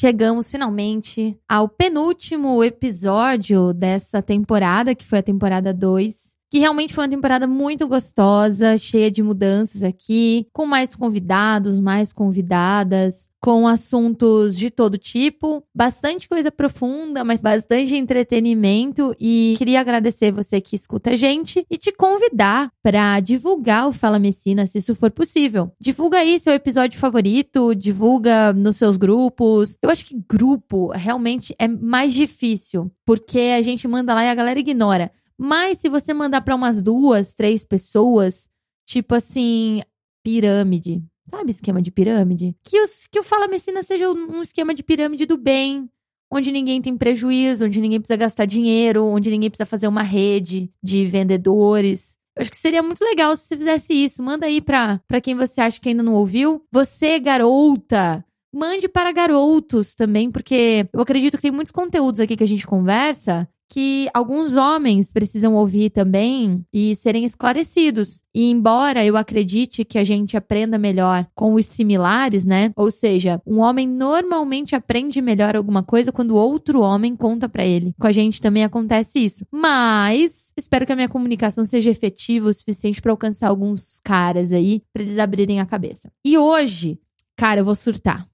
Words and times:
chegamos 0.00 0.50
finalmente 0.50 1.38
ao 1.46 1.68
penúltimo 1.68 2.64
episódio 2.64 3.74
dessa 3.74 4.22
temporada, 4.22 4.94
que 4.94 5.04
foi 5.04 5.18
a 5.18 5.22
temporada 5.22 5.74
2 5.74 6.39
que 6.50 6.58
realmente 6.58 6.92
foi 6.92 7.04
uma 7.04 7.10
temporada 7.10 7.46
muito 7.46 7.86
gostosa, 7.86 8.76
cheia 8.76 9.10
de 9.10 9.22
mudanças 9.22 9.84
aqui, 9.84 10.48
com 10.52 10.66
mais 10.66 10.96
convidados, 10.96 11.78
mais 11.80 12.12
convidadas, 12.12 13.30
com 13.40 13.66
assuntos 13.66 14.56
de 14.56 14.68
todo 14.68 14.98
tipo, 14.98 15.64
bastante 15.74 16.28
coisa 16.28 16.50
profunda, 16.50 17.24
mas 17.24 17.40
bastante 17.40 17.96
entretenimento 17.96 19.14
e 19.18 19.54
queria 19.56 19.80
agradecer 19.80 20.30
você 20.30 20.60
que 20.60 20.76
escuta 20.76 21.10
a 21.10 21.16
gente 21.16 21.64
e 21.70 21.78
te 21.78 21.90
convidar 21.90 22.70
para 22.82 23.18
divulgar 23.20 23.88
o 23.88 23.92
Fala 23.92 24.18
Messina, 24.18 24.66
se 24.66 24.78
isso 24.78 24.94
for 24.94 25.10
possível. 25.10 25.72
Divulga 25.80 26.18
aí 26.18 26.38
seu 26.38 26.52
episódio 26.52 26.98
favorito, 26.98 27.74
divulga 27.74 28.52
nos 28.52 28.76
seus 28.76 28.96
grupos. 28.96 29.78
Eu 29.80 29.88
acho 29.88 30.04
que 30.04 30.20
grupo 30.28 30.90
realmente 30.92 31.54
é 31.58 31.66
mais 31.66 32.12
difícil, 32.12 32.90
porque 33.06 33.54
a 33.56 33.62
gente 33.62 33.88
manda 33.88 34.12
lá 34.12 34.24
e 34.24 34.28
a 34.28 34.34
galera 34.34 34.58
ignora. 34.58 35.10
Mas 35.42 35.78
se 35.78 35.88
você 35.88 36.12
mandar 36.12 36.42
para 36.42 36.54
umas 36.54 36.82
duas, 36.82 37.32
três 37.32 37.64
pessoas, 37.64 38.50
tipo 38.86 39.14
assim, 39.14 39.80
pirâmide. 40.22 41.02
Sabe 41.30 41.50
esquema 41.50 41.80
de 41.80 41.90
pirâmide? 41.90 42.54
Que, 42.62 42.78
os, 42.78 43.06
que 43.06 43.18
o 43.18 43.22
Fala 43.22 43.48
Messina 43.48 43.82
seja 43.82 44.10
um 44.10 44.42
esquema 44.42 44.74
de 44.74 44.82
pirâmide 44.82 45.24
do 45.24 45.38
bem, 45.38 45.88
onde 46.30 46.52
ninguém 46.52 46.82
tem 46.82 46.94
prejuízo, 46.94 47.64
onde 47.64 47.80
ninguém 47.80 47.98
precisa 47.98 48.18
gastar 48.18 48.44
dinheiro, 48.44 49.02
onde 49.06 49.30
ninguém 49.30 49.48
precisa 49.48 49.64
fazer 49.64 49.88
uma 49.88 50.02
rede 50.02 50.70
de 50.82 51.06
vendedores. 51.06 52.18
Eu 52.36 52.42
acho 52.42 52.50
que 52.50 52.56
seria 52.58 52.82
muito 52.82 53.02
legal 53.02 53.34
se 53.34 53.44
você 53.44 53.56
fizesse 53.56 53.94
isso. 53.94 54.22
Manda 54.22 54.44
aí 54.44 54.60
pra, 54.60 55.00
pra 55.08 55.22
quem 55.22 55.34
você 55.34 55.62
acha 55.62 55.80
que 55.80 55.88
ainda 55.88 56.02
não 56.02 56.16
ouviu. 56.16 56.62
Você, 56.70 57.18
garota, 57.18 58.22
mande 58.54 58.90
para 58.90 59.10
garotos 59.10 59.94
também, 59.94 60.30
porque 60.30 60.86
eu 60.92 61.00
acredito 61.00 61.38
que 61.38 61.42
tem 61.44 61.50
muitos 61.50 61.72
conteúdos 61.72 62.20
aqui 62.20 62.36
que 62.36 62.44
a 62.44 62.48
gente 62.48 62.66
conversa 62.66 63.48
que 63.70 64.08
alguns 64.12 64.56
homens 64.56 65.12
precisam 65.12 65.54
ouvir 65.54 65.90
também 65.90 66.64
e 66.72 66.96
serem 66.96 67.24
esclarecidos. 67.24 68.22
E 68.34 68.50
embora 68.50 69.04
eu 69.04 69.16
acredite 69.16 69.84
que 69.84 69.96
a 69.96 70.04
gente 70.04 70.36
aprenda 70.36 70.76
melhor 70.76 71.24
com 71.34 71.54
os 71.54 71.66
similares, 71.66 72.44
né? 72.44 72.72
Ou 72.76 72.90
seja, 72.90 73.40
um 73.46 73.60
homem 73.60 73.86
normalmente 73.86 74.74
aprende 74.74 75.22
melhor 75.22 75.54
alguma 75.54 75.84
coisa 75.84 76.10
quando 76.10 76.34
outro 76.34 76.80
homem 76.80 77.14
conta 77.14 77.48
para 77.48 77.64
ele. 77.64 77.94
Com 77.98 78.08
a 78.08 78.12
gente 78.12 78.40
também 78.40 78.64
acontece 78.64 79.20
isso. 79.20 79.46
Mas 79.52 80.52
espero 80.58 80.84
que 80.84 80.92
a 80.92 80.96
minha 80.96 81.08
comunicação 81.08 81.64
seja 81.64 81.90
efetiva 81.90 82.48
o 82.48 82.54
suficiente 82.54 83.00
para 83.00 83.12
alcançar 83.12 83.48
alguns 83.48 84.00
caras 84.02 84.50
aí, 84.50 84.82
para 84.92 85.02
eles 85.02 85.18
abrirem 85.18 85.60
a 85.60 85.66
cabeça. 85.66 86.10
E 86.24 86.36
hoje, 86.36 86.98
cara, 87.36 87.60
eu 87.60 87.64
vou 87.64 87.76
surtar. 87.76 88.29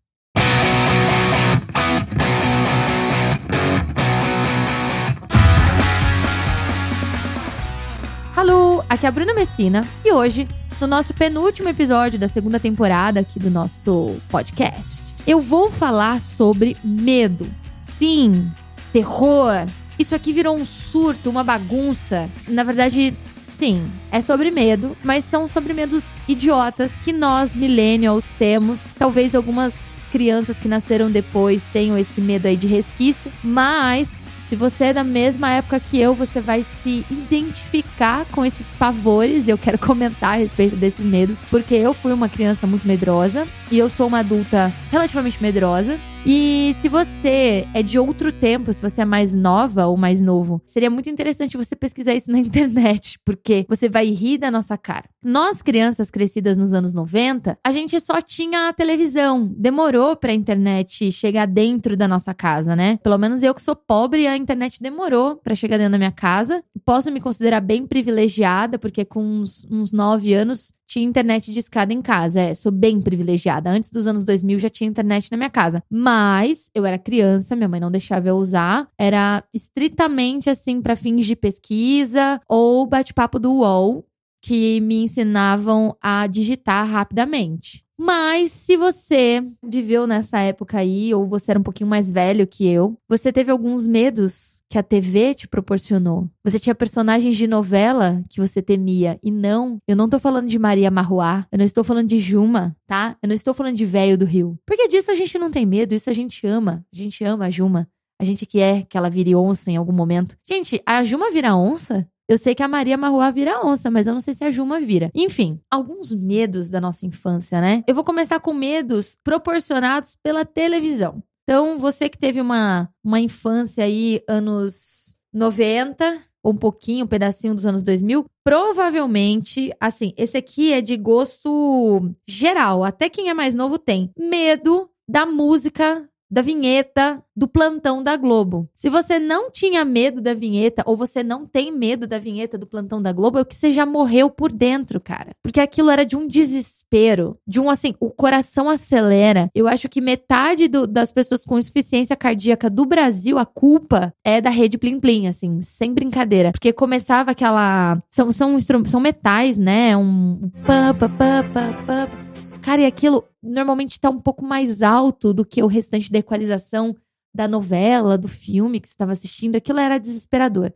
Alô, 8.37 8.85
aqui 8.87 9.07
é 9.07 9.09
a 9.09 9.13
Bruna 9.13 9.33
Messina 9.33 9.83
e 10.05 10.13
hoje, 10.13 10.47
no 10.79 10.87
nosso 10.87 11.15
penúltimo 11.15 11.71
episódio 11.71 12.19
da 12.19 12.29
segunda 12.29 12.61
temporada 12.61 13.21
aqui 13.21 13.39
do 13.39 13.51
nosso 13.51 14.15
podcast, 14.29 15.03
eu 15.27 15.41
vou 15.41 15.71
falar 15.71 16.21
sobre 16.21 16.77
medo. 16.85 17.47
Sim, 17.81 18.53
terror. 18.93 19.65
Isso 19.99 20.15
aqui 20.15 20.35
virou 20.35 20.55
um 20.55 20.67
surto, 20.67 21.31
uma 21.31 21.43
bagunça. 21.43 22.29
Na 22.47 22.63
verdade, 22.63 23.15
sim, 23.57 23.83
é 24.13 24.21
sobre 24.21 24.51
medo, 24.51 24.95
mas 25.03 25.25
são 25.25 25.49
sobre 25.49 25.73
medos 25.73 26.05
idiotas 26.29 26.93
que 26.99 27.15
nós, 27.15 27.55
millennials, 27.55 28.33
temos. 28.39 28.81
Talvez 28.99 29.35
algumas 29.35 29.73
crianças 30.13 30.59
que 30.59 30.69
nasceram 30.69 31.11
depois 31.11 31.63
tenham 31.73 31.97
esse 31.97 32.21
medo 32.21 32.47
aí 32.47 32.57
de 32.57 32.67
resquício, 32.67 33.33
mas 33.43 34.21
se 34.49 34.55
você 34.55 34.85
é 34.85 34.93
da 34.93 35.03
mesma 35.03 35.51
época 35.51 35.81
que 35.81 36.01
eu, 36.01 36.15
você 36.15 36.41
vai 36.41 36.63
se 36.63 37.05
identificar 37.11 38.25
com 38.27 38.45
esses 38.47 38.71
pavores. 38.71 39.49
E 39.49 39.51
eu 39.51 39.59
quero 39.59 39.79
comentar 39.81 40.35
a 40.35 40.37
respeito 40.37 40.77
desses 40.77 41.05
medos, 41.05 41.39
porque 41.51 41.75
eu 41.75 41.93
fui 41.93 42.13
uma 42.13 42.29
criança 42.29 42.67
muito 42.67 42.87
medrosa 42.87 43.47
e 43.71 43.79
eu 43.79 43.89
sou 43.89 44.07
uma 44.07 44.21
adulta 44.21 44.73
relativamente 44.91 45.43
medrosa. 45.43 45.99
E 46.29 46.75
se 46.81 46.89
você 46.89 47.69
é 47.73 47.85
de 47.85 48.01
outro 48.01 48.33
tempo, 48.33 48.73
se 48.73 48.83
você 48.83 49.03
é 49.03 49.05
mais 49.05 49.33
nova 49.33 49.87
ou 49.87 49.97
mais 49.97 50.21
novo, 50.21 50.61
seria 50.67 50.91
muito 50.91 51.09
interessante 51.09 51.57
você 51.57 51.77
pesquisar 51.77 52.15
isso 52.15 52.33
na 52.33 52.41
internet, 52.41 53.17
porque 53.25 53.65
você 53.69 53.89
vai 53.89 54.07
rir 54.07 54.37
da 54.37 54.51
nossa 54.51 54.77
cara. 54.77 55.09
Nós, 55.23 55.63
crianças 55.63 56.11
crescidas 56.11 56.57
nos 56.57 56.73
anos 56.73 56.93
90, 56.93 57.57
a 57.65 57.71
gente 57.71 58.01
só 58.01 58.21
tinha 58.21 58.69
a 58.69 58.73
televisão. 58.73 59.47
Demorou 59.57 60.17
pra 60.17 60.33
internet 60.33 61.13
chegar 61.13 61.47
dentro 61.47 61.97
da 61.97 62.09
nossa 62.09 62.35
casa, 62.35 62.75
né? 62.75 62.99
Pelo 63.05 63.19
menos 63.19 63.45
eu 63.45 63.55
que 63.55 63.63
sou 63.63 63.77
pobre, 63.77 64.27
a 64.27 64.37
internet 64.37 64.83
demorou 64.83 65.37
para 65.37 65.55
chegar 65.55 65.79
dentro 65.79 65.93
da 65.93 65.99
minha 65.99 66.11
casa. 66.11 66.61
Posso 66.85 67.09
me 67.13 67.21
considerar 67.21 67.61
bem 67.61 67.87
privilegiada, 67.87 68.81
porque 68.81 69.05
com 69.05 69.23
uns, 69.23 69.65
uns 69.71 69.93
9 69.93 70.35
anos 70.35 70.73
tinha 70.87 71.05
internet 71.05 71.53
de 71.53 71.59
escada 71.59 71.93
em 71.93 72.01
casa. 72.01 72.41
É, 72.41 72.55
sou 72.55 72.71
bem 72.73 73.01
privilegiada. 73.01 73.71
Antes 73.71 73.91
dos 73.91 74.07
anos 74.07 74.25
2000 74.25 74.59
já 74.59 74.71
tinha 74.71 74.89
internet 74.89 75.31
na 75.31 75.37
minha 75.37 75.51
casa. 75.51 75.83
Mas 75.91 76.71
eu 76.75 76.87
era 76.87 76.99
criança, 76.99 77.57
minha 77.57 77.69
mãe 77.69 77.81
não 77.81 77.91
deixava 77.91 78.29
eu 78.29 78.37
usar. 78.37 78.89
Era 78.99 79.43
estritamente 79.53 80.49
assim 80.49 80.81
para 80.81 80.97
fins 80.97 81.27
de 81.27 81.37
pesquisa 81.37 82.41
ou 82.49 82.87
bate-papo 82.87 83.39
do 83.39 83.53
UOL 83.53 84.07
que 84.41 84.81
me 84.81 85.03
ensinavam 85.03 85.97
a 86.01 86.27
digitar 86.29 86.89
rapidamente. 86.89 87.85
Mas 87.99 88.53
se 88.53 88.77
você 88.77 89.43
viveu 89.65 90.07
nessa 90.07 90.39
época 90.39 90.79
aí, 90.79 91.15
ou 91.15 91.27
você 91.27 91.53
era 91.53 91.59
um 91.59 91.63
pouquinho 91.63 91.89
mais 91.89 92.13
velho 92.13 92.47
que 92.47 92.69
eu, 92.69 92.97
você 93.09 93.33
teve 93.33 93.51
alguns 93.51 93.87
medos 93.87 94.56
que 94.69 94.79
a 94.79 94.83
TV 94.83 95.35
te 95.35 95.47
proporcionou. 95.49 96.29
Você 96.45 96.59
tinha 96.59 96.75
personagens 96.75 97.37
de 97.37 97.47
novela 97.47 98.23
que 98.29 98.41
você 98.41 98.61
temia. 98.61 99.19
E 99.23 99.31
não, 99.31 99.79
eu 99.87 99.97
não 99.97 100.09
tô 100.09 100.19
falando 100.19 100.49
de 100.49 100.59
Maria 100.59 100.91
Marruá, 100.91 101.47
eu 101.53 101.59
não 101.59 101.65
estou 101.65 101.85
falando 101.85 102.09
de 102.09 102.19
Juma, 102.19 102.77
tá? 102.87 103.17
Eu 103.23 103.29
não 103.29 103.35
estou 103.35 103.55
falando 103.55 103.77
de 103.77 103.85
Velho 103.85 104.19
do 104.19 104.25
Rio. 104.25 104.59
Porque 104.67 104.89
disso 104.89 105.11
a 105.11 105.15
gente 105.15 105.39
não 105.39 105.51
tem 105.51 105.65
medo, 105.65 105.95
isso 105.95 106.11
a 106.11 106.13
gente 106.13 106.47
ama. 106.47 106.85
A 106.93 106.97
gente 106.97 107.23
ama 107.25 107.47
a 107.47 107.51
Juma. 107.51 107.89
A 108.19 108.25
gente 108.25 108.47
quer 108.47 108.85
que 108.85 108.97
ela 108.97 109.11
vire 109.11 109.35
onça 109.35 109.71
em 109.71 109.77
algum 109.77 109.93
momento. 109.93 110.37
Gente, 110.49 110.83
a 110.87 111.05
Juma 111.05 111.31
vira 111.31 111.55
onça? 111.55 112.09
Eu 112.29 112.39
sei 112.39 112.57
que 112.57 112.63
a 112.63 112.67
Maria 112.67 112.97
Marruá 112.97 113.31
vira 113.31 113.65
onça, 113.65 113.89
mas 113.89 114.07
eu 114.07 114.13
não 114.13 114.21
sei 114.21 114.35
se 114.35 114.43
a 114.43 114.51
Juma 114.51 114.81
vira. 114.81 115.13
Enfim, 115.15 115.61
alguns 115.71 116.13
medos 116.13 116.71
da 116.71 116.81
nossa 116.81 117.07
infância, 117.07 117.61
né? 117.61 117.85
Eu 117.87 117.95
vou 117.95 118.03
começar 118.03 118.41
com 118.41 118.53
medos 118.53 119.17
proporcionados 119.23 120.17
pela 120.25 120.45
televisão. 120.45 121.23
Então, 121.49 121.79
você 121.79 122.09
que 122.09 122.19
teve 122.19 122.41
uma, 122.41 122.91
uma 123.05 123.21
infância 123.21 123.85
aí, 123.85 124.21
anos 124.29 125.17
90, 125.33 126.21
ou 126.43 126.53
um 126.53 126.57
pouquinho, 126.57 127.05
um 127.05 127.09
pedacinho 127.09 127.55
dos 127.55 127.65
anos 127.65 127.85
2000, 127.85 128.25
provavelmente, 128.45 129.73
assim, 129.81 130.13
esse 130.17 130.37
aqui 130.37 130.73
é 130.73 130.81
de 130.81 130.97
gosto 130.97 132.13
geral, 132.29 132.83
até 132.83 133.09
quem 133.09 133.29
é 133.29 133.35
mais 133.35 133.55
novo 133.55 133.79
tem. 133.79 134.11
Medo 134.19 134.91
da 135.09 135.25
música 135.25 136.09
da 136.31 136.43
vinheta 136.43 137.23
do 137.37 137.47
plantão 137.47 138.03
da 138.03 138.17
Globo. 138.17 138.69
Se 138.75 138.89
você 138.89 139.19
não 139.19 139.51
tinha 139.51 139.85
medo 139.85 140.21
da 140.21 140.35
vinheta 140.35 140.83
ou 140.87 140.97
você 140.97 141.23
não 141.23 141.47
tem 141.47 141.71
medo 141.71 142.07
da 142.07 142.19
vinheta 142.19 142.57
do 142.57 142.67
plantão 142.67 143.01
da 143.01 143.13
Globo, 143.13 143.39
é 143.39 143.45
que 143.45 143.55
você 143.55 143.73
já 143.73 143.85
morreu 143.85 144.31
por 144.31 144.51
dentro, 144.51 145.01
cara. 145.01 145.33
Porque 145.43 145.61
aquilo 145.61 145.91
era 145.91 146.05
de 146.05 146.17
um 146.17 146.27
desespero, 146.27 147.39
de 147.47 147.61
um 147.61 147.69
assim, 147.69 147.95
o 148.01 148.11
coração 148.11 148.69
acelera. 148.69 149.51
Eu 149.55 149.69
acho 149.69 149.89
que 149.89 150.01
metade 150.01 150.67
do, 150.67 150.87
das 150.87 151.13
pessoas 151.13 151.45
com 151.45 151.59
insuficiência 151.59 152.17
cardíaca 152.17 152.71
do 152.71 152.85
Brasil, 152.85 153.39
a 153.39 153.47
culpa 153.47 154.13
é 154.25 154.41
da 154.41 154.51
rede 154.51 154.79
Plim 154.79 154.99
Plim, 154.99 155.27
assim, 155.27 155.61
sem 155.61 155.93
brincadeira. 155.93 156.53
Porque 156.53 156.73
começava 156.73 157.33
aquela 157.33 158.03
são 158.11 158.33
são 158.33 158.59
são 158.59 159.01
metais, 159.01 159.57
né? 159.57 159.97
Um 159.97 160.51
pá, 160.67 160.95
pá, 160.95 161.09
pá, 161.09 161.45
pá, 161.53 161.73
pá 161.87 162.27
Cara, 162.67 162.83
e 162.83 162.85
aquilo 162.87 163.23
normalmente 163.41 164.01
tá 164.01 164.11
um 164.11 164.19
pouco 164.19 164.45
mais 164.45 164.83
alto 164.83 165.33
do 165.33 165.45
que 165.45 165.63
o 165.63 165.69
restante 165.69 166.11
da 166.11 166.19
equalização 166.19 166.97
da 167.33 167.47
novela, 167.47 168.19
do 168.19 168.27
filme 168.27 168.81
que 168.81 168.89
você 168.89 168.95
estava 168.95 169.13
assistindo. 169.13 169.55
Aquilo 169.55 169.79
era 169.79 169.99
desesperador. 169.99 170.73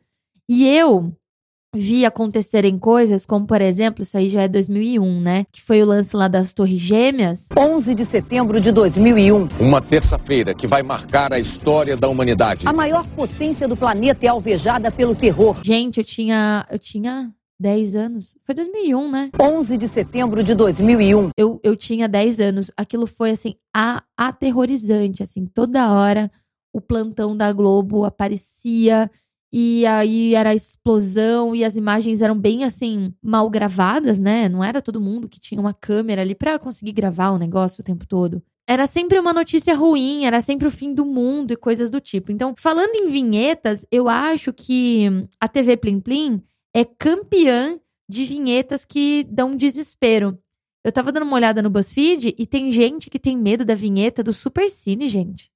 E 0.49 0.69
eu 0.69 1.13
vi 1.75 2.07
acontecerem 2.07 2.79
coisas 2.79 3.27
como, 3.27 3.45
por 3.45 3.61
exemplo, 3.61 4.05
isso 4.05 4.17
aí 4.17 4.29
já 4.29 4.43
é 4.43 4.47
2001, 4.47 5.21
né? 5.21 5.47
Que 5.51 5.61
foi 5.61 5.83
o 5.83 5.87
lance 5.87 6.15
lá 6.15 6.29
das 6.29 6.53
Torres 6.53 6.79
Gêmeas. 6.79 7.49
11 7.59 7.93
de 7.93 8.05
setembro 8.05 8.61
de 8.61 8.71
2001. 8.71 9.49
Uma 9.59 9.83
terça-feira 9.83 10.55
que 10.55 10.69
vai 10.69 10.85
marcar 10.85 11.33
a 11.33 11.41
história 11.41 11.97
da 11.97 12.07
humanidade. 12.07 12.69
A 12.69 12.73
maior 12.73 13.05
potência 13.17 13.67
do 13.67 13.77
planeta 13.77 14.25
é 14.25 14.29
alvejada 14.29 14.93
pelo 14.93 15.17
terror. 15.17 15.59
Gente, 15.65 15.99
eu 15.99 16.05
tinha, 16.05 16.65
eu 16.71 16.79
tinha 16.79 17.35
10 17.61 17.95
anos. 17.95 18.37
Foi 18.45 18.55
2001, 18.55 19.11
né? 19.11 19.31
11 19.39 19.77
de 19.77 19.87
setembro 19.87 20.43
de 20.43 20.55
2001. 20.55 21.31
Eu, 21.37 21.61
eu 21.63 21.77
tinha 21.77 22.09
10 22.09 22.41
anos. 22.41 22.71
Aquilo 22.75 23.07
foi, 23.07 23.33
assim, 23.33 23.55
a, 23.77 24.03
aterrorizante, 24.17 25.23
assim. 25.23 25.45
Toda 25.45 25.93
hora 25.93 26.31
o 26.73 26.81
plantão 26.81 27.37
da 27.37 27.53
Globo 27.53 28.05
aparecia 28.05 29.11
e 29.53 29.85
aí 29.85 30.35
era 30.35 30.51
a 30.51 30.55
explosão 30.55 31.55
e 31.55 31.65
as 31.65 31.75
imagens 31.75 32.23
eram 32.23 32.39
bem, 32.39 32.65
assim, 32.65 33.13
mal 33.21 33.51
gravadas, 33.51 34.21
né? 34.21 34.49
Não 34.49 34.63
era 34.63 34.81
todo 34.81 35.01
mundo 35.01 35.29
que 35.29 35.41
tinha 35.41 35.61
uma 35.61 35.75
câmera 35.75 36.23
ali 36.23 36.35
pra 36.35 36.59
conseguir 36.59 36.93
gravar 36.93 37.31
o 37.31 37.39
negócio 37.39 37.81
o 37.81 37.85
tempo 37.85 38.07
todo. 38.07 38.43
era 38.69 38.87
sempre 38.87 39.19
uma 39.19 39.33
notícia 39.33 39.75
ruim, 39.75 40.25
era 40.25 40.41
sempre 40.41 40.69
o 40.69 40.71
fim 40.71 40.95
do 40.95 41.05
mundo 41.05 41.53
e 41.53 41.57
coisas 41.57 41.91
do 41.91 42.01
tipo. 42.01 42.31
Então, 42.31 42.55
falando 42.57 42.95
em 42.95 43.11
vinhetas, 43.11 43.85
eu 43.91 44.09
acho 44.09 44.53
que 44.53 45.27
a 45.41 45.49
TV 45.49 45.77
Plim 45.77 45.99
Plim 45.99 46.41
é 46.75 46.85
campeã 46.85 47.79
de 48.09 48.25
vinhetas 48.25 48.85
que 48.85 49.25
dão 49.25 49.57
desespero. 49.57 50.39
Eu 50.85 50.91
tava 50.91 51.13
dando 51.13 51.25
uma 51.25 51.37
olhada 51.37 51.63
no 51.63 51.71
BuzzFeed 51.71 52.35
e 52.39 52.47
tem 52.47 52.71
gente 52.71 53.11
que 53.11 53.19
tem 53.19 53.37
medo 53.37 53.65
da 53.65 53.75
vinheta 53.75 54.23
do 54.23 54.33
Super 54.33 54.71
Cine, 54.71 55.09
gente. 55.09 55.53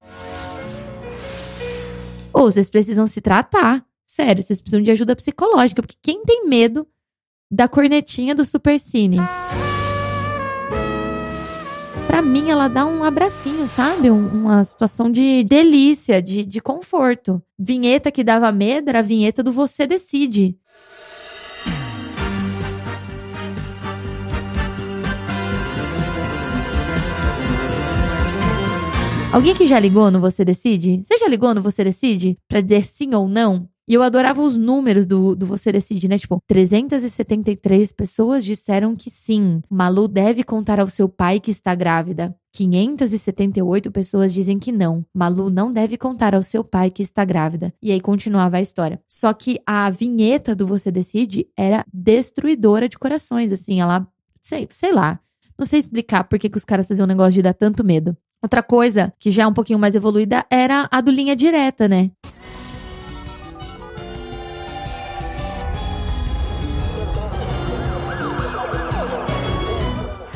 Ou 2.33 2.51
vocês 2.51 2.69
precisam 2.69 3.07
se 3.07 3.21
tratar. 3.21 3.85
Sério, 4.07 4.43
vocês 4.43 4.61
precisam 4.61 4.83
de 4.83 4.91
ajuda 4.91 5.17
psicológica, 5.17 5.81
porque 5.81 5.97
quem 6.03 6.23
tem 6.25 6.47
medo 6.47 6.87
da 7.51 7.67
cornetinha 7.67 8.35
do 8.35 8.45
Super 8.45 8.79
Cine? 8.79 9.17
Mim, 12.25 12.51
ela 12.51 12.69
dá 12.69 12.85
um 12.87 13.05
abracinho, 13.05 13.67
sabe? 13.69 14.11
Um- 14.11 14.29
uma 14.45 14.65
situação 14.65 15.11
de 15.11 15.45
delícia, 15.45 16.21
de, 16.23 16.45
de 16.45 16.61
conforto. 16.61 17.41
Vinheta 17.59 18.11
que 18.11 18.25
dava 18.25 18.51
medo 18.51 18.89
era 18.89 18.99
a 19.01 19.03
vinheta 19.03 19.43
do 19.43 19.53
Você 19.53 19.87
Decide. 19.87 20.57
Alguém 29.33 29.55
que 29.55 29.67
já 29.67 29.81
ligou 29.81 30.11
no 30.13 30.21
Você 30.21 30.45
Decide? 30.45 31.03
Você 31.05 31.19
já 31.19 31.27
ligou 31.29 31.53
no 31.55 31.61
Você 31.61 31.83
Decide 31.83 32.39
pra 32.49 32.61
dizer 32.61 32.85
sim 32.85 33.15
ou 33.15 33.29
não? 33.29 33.69
E 33.87 33.93
eu 33.93 34.03
adorava 34.03 34.41
os 34.41 34.57
números 34.57 35.07
do, 35.07 35.37
do 35.37 35.45
Você 35.45 35.71
Decide, 35.71 36.09
né? 36.09 36.17
Tipo, 36.17 36.43
373 36.47 37.93
pessoas 37.93 38.45
disseram 38.45 38.97
que 38.97 39.11
sim. 39.11 39.61
Malu 39.69 40.09
deve 40.09 40.43
contar 40.43 40.81
ao 40.81 40.87
seu 40.87 41.07
pai 41.07 41.39
que 41.39 41.51
está 41.51 41.75
grávida. 41.75 42.35
578 42.55 43.91
pessoas 43.91 44.33
dizem 44.33 44.59
que 44.59 44.73
não. 44.73 45.05
Malu 45.13 45.51
não 45.51 45.71
deve 45.71 45.99
contar 45.99 46.35
ao 46.35 46.43
seu 46.43 46.65
pai 46.65 46.91
que 46.91 47.03
está 47.03 47.25
grávida. 47.25 47.75
E 47.83 47.93
aí 47.93 48.01
continuava 48.01 48.57
a 48.57 48.63
história. 48.63 49.01
Só 49.07 49.35
que 49.35 49.61
a 49.67 49.91
vinheta 49.91 50.55
do 50.55 50.67
Você 50.67 50.91
Decide 50.91 51.47
era 51.57 51.85
destruidora 51.93 52.89
de 52.89 52.99
corações, 52.99 53.53
assim, 53.53 53.81
ela. 53.81 54.07
Sei, 54.41 54.67
sei 54.71 54.93
lá. 54.93 55.21
Não 55.59 55.67
sei 55.67 55.79
explicar 55.79 56.25
por 56.25 56.39
que, 56.39 56.49
que 56.49 56.57
os 56.57 56.65
caras 56.65 56.89
faziam 56.89 57.05
um 57.05 57.09
negócio 57.09 57.33
de 57.33 57.43
dar 57.43 57.55
tanto 57.55 57.85
medo. 57.85 58.17
Outra 58.43 58.63
coisa 58.63 59.13
que 59.19 59.31
já 59.31 59.45
é 59.45 59.47
um 59.47 59.55
pouquinho 59.55 59.79
mais 59.79 59.95
evoluída 59.95 60.45
era 60.51 60.89
a 60.91 61.01
do 61.01 61.11
linha 61.11 61.37
direta, 61.37 61.89
né? 61.89 62.11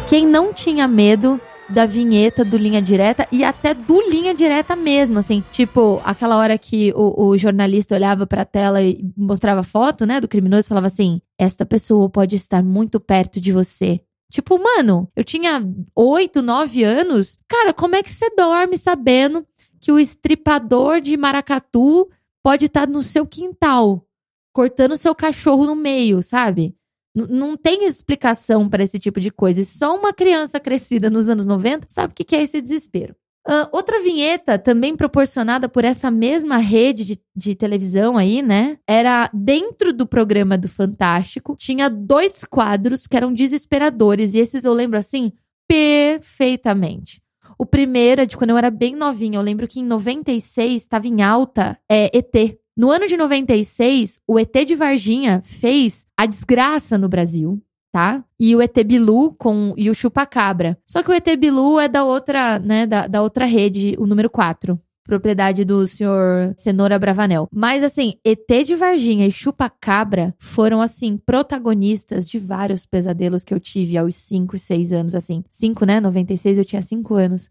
Quem 0.08 0.26
não 0.26 0.54
tinha 0.54 0.88
medo 0.88 1.38
da 1.68 1.84
vinheta 1.84 2.42
do 2.42 2.56
Linha 2.56 2.80
Direta 2.80 3.28
e 3.30 3.44
até 3.44 3.74
do 3.74 4.00
Linha 4.08 4.32
Direta 4.32 4.74
mesmo, 4.74 5.18
assim, 5.18 5.44
tipo, 5.52 6.00
aquela 6.02 6.38
hora 6.38 6.56
que 6.56 6.94
o, 6.96 7.26
o 7.26 7.36
jornalista 7.36 7.94
olhava 7.94 8.26
pra 8.26 8.46
tela 8.46 8.82
e 8.82 9.04
mostrava 9.14 9.62
foto, 9.62 10.06
né, 10.06 10.18
do 10.18 10.26
criminoso 10.26 10.66
e 10.66 10.68
falava 10.68 10.86
assim: 10.86 11.20
esta 11.38 11.66
pessoa 11.66 12.08
pode 12.08 12.36
estar 12.36 12.62
muito 12.62 12.98
perto 12.98 13.38
de 13.38 13.52
você. 13.52 14.00
Tipo, 14.32 14.58
mano, 14.58 15.10
eu 15.14 15.22
tinha 15.22 15.62
oito, 15.94 16.40
nove 16.40 16.84
anos. 16.84 17.38
Cara, 17.46 17.74
como 17.74 17.94
é 17.94 18.02
que 18.02 18.12
você 18.12 18.30
dorme 18.34 18.78
sabendo 18.78 19.46
que 19.78 19.92
o 19.92 19.98
estripador 19.98 21.02
de 21.02 21.18
maracatu 21.18 22.08
pode 22.42 22.64
estar 22.64 22.88
no 22.88 23.02
seu 23.02 23.26
quintal, 23.26 24.06
cortando 24.54 24.96
seu 24.96 25.14
cachorro 25.14 25.66
no 25.66 25.76
meio, 25.76 26.22
sabe? 26.22 26.77
Não 27.26 27.56
tem 27.56 27.84
explicação 27.84 28.68
para 28.68 28.82
esse 28.82 28.98
tipo 28.98 29.20
de 29.20 29.30
coisa. 29.30 29.60
E 29.60 29.64
só 29.64 29.96
uma 29.96 30.12
criança 30.12 30.60
crescida 30.60 31.10
nos 31.10 31.28
anos 31.28 31.46
90 31.46 31.86
sabe 31.88 32.12
o 32.12 32.14
que 32.14 32.36
é 32.36 32.42
esse 32.42 32.60
desespero. 32.60 33.14
Ah, 33.50 33.66
outra 33.72 33.98
vinheta, 34.02 34.58
também 34.58 34.94
proporcionada 34.94 35.70
por 35.70 35.82
essa 35.82 36.10
mesma 36.10 36.58
rede 36.58 37.02
de, 37.02 37.18
de 37.34 37.54
televisão 37.54 38.18
aí, 38.18 38.42
né? 38.42 38.76
Era 38.86 39.30
dentro 39.32 39.90
do 39.90 40.06
programa 40.06 40.58
do 40.58 40.68
Fantástico. 40.68 41.56
Tinha 41.58 41.88
dois 41.88 42.44
quadros 42.44 43.06
que 43.06 43.16
eram 43.16 43.32
desesperadores. 43.32 44.34
E 44.34 44.38
esses 44.38 44.64
eu 44.64 44.74
lembro 44.74 44.98
assim 44.98 45.32
perfeitamente. 45.66 47.22
O 47.58 47.64
primeiro 47.64 48.20
é 48.20 48.26
de 48.26 48.36
quando 48.36 48.50
eu 48.50 48.58
era 48.58 48.70
bem 48.70 48.94
novinha. 48.94 49.38
Eu 49.38 49.42
lembro 49.42 49.66
que 49.66 49.80
em 49.80 49.84
96 49.84 50.82
estava 50.82 51.08
em 51.08 51.22
alta 51.22 51.78
é, 51.90 52.10
ET. 52.16 52.58
No 52.78 52.92
ano 52.92 53.08
de 53.08 53.16
96, 53.16 54.20
o 54.24 54.38
ET 54.38 54.54
de 54.64 54.76
Varginha 54.76 55.42
fez 55.42 56.06
a 56.16 56.24
desgraça 56.24 56.96
no 56.96 57.08
Brasil, 57.08 57.60
tá? 57.90 58.24
E 58.38 58.54
o 58.54 58.62
ET 58.62 58.72
Bilu 58.84 59.32
com, 59.32 59.74
e 59.76 59.90
o 59.90 59.94
Chupacabra. 59.96 60.78
Só 60.86 61.02
que 61.02 61.10
o 61.10 61.12
ET 61.12 61.26
Bilu 61.36 61.80
é 61.80 61.88
da 61.88 62.04
outra, 62.04 62.60
né, 62.60 62.86
da, 62.86 63.08
da 63.08 63.20
outra 63.20 63.46
rede, 63.46 63.96
o 63.98 64.06
número 64.06 64.30
4. 64.30 64.80
Propriedade 65.02 65.64
do 65.64 65.88
senhor 65.88 66.54
Cenoura 66.56 67.00
Bravanel. 67.00 67.48
Mas, 67.52 67.82
assim, 67.82 68.14
ET 68.24 68.46
de 68.64 68.76
Varginha 68.76 69.26
e 69.26 69.32
Chupacabra 69.32 70.32
foram, 70.38 70.80
assim, 70.80 71.16
protagonistas 71.16 72.28
de 72.28 72.38
vários 72.38 72.86
pesadelos 72.86 73.42
que 73.42 73.52
eu 73.52 73.58
tive 73.58 73.98
aos 73.98 74.14
5 74.14 74.54
e 74.54 74.58
6 74.60 74.92
anos, 74.92 75.14
assim. 75.16 75.42
5, 75.50 75.84
né? 75.84 75.98
96 75.98 76.58
eu 76.58 76.64
tinha 76.64 76.80
5 76.82 77.12
anos. 77.16 77.50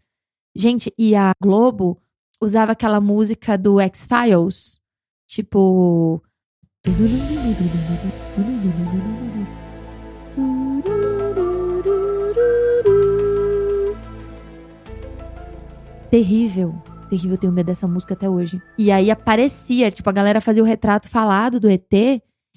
Gente, 0.56 0.90
e 0.96 1.14
a 1.14 1.32
Globo 1.38 2.00
usava 2.40 2.72
aquela 2.72 2.98
música 2.98 3.58
do 3.58 3.78
X-Files. 3.78 4.78
Tipo. 5.28 6.22
Terrível. 16.10 16.74
Terrível, 17.10 17.32
eu 17.32 17.38
tenho 17.38 17.52
medo 17.52 17.66
dessa 17.66 17.86
música 17.86 18.14
até 18.14 18.28
hoje. 18.28 18.62
E 18.78 18.90
aí 18.90 19.10
aparecia, 19.10 19.90
tipo, 19.90 20.08
a 20.08 20.12
galera 20.12 20.40
fazia 20.40 20.62
o 20.62 20.66
retrato 20.66 21.10
falado 21.10 21.60
do 21.60 21.68
ET 21.68 21.92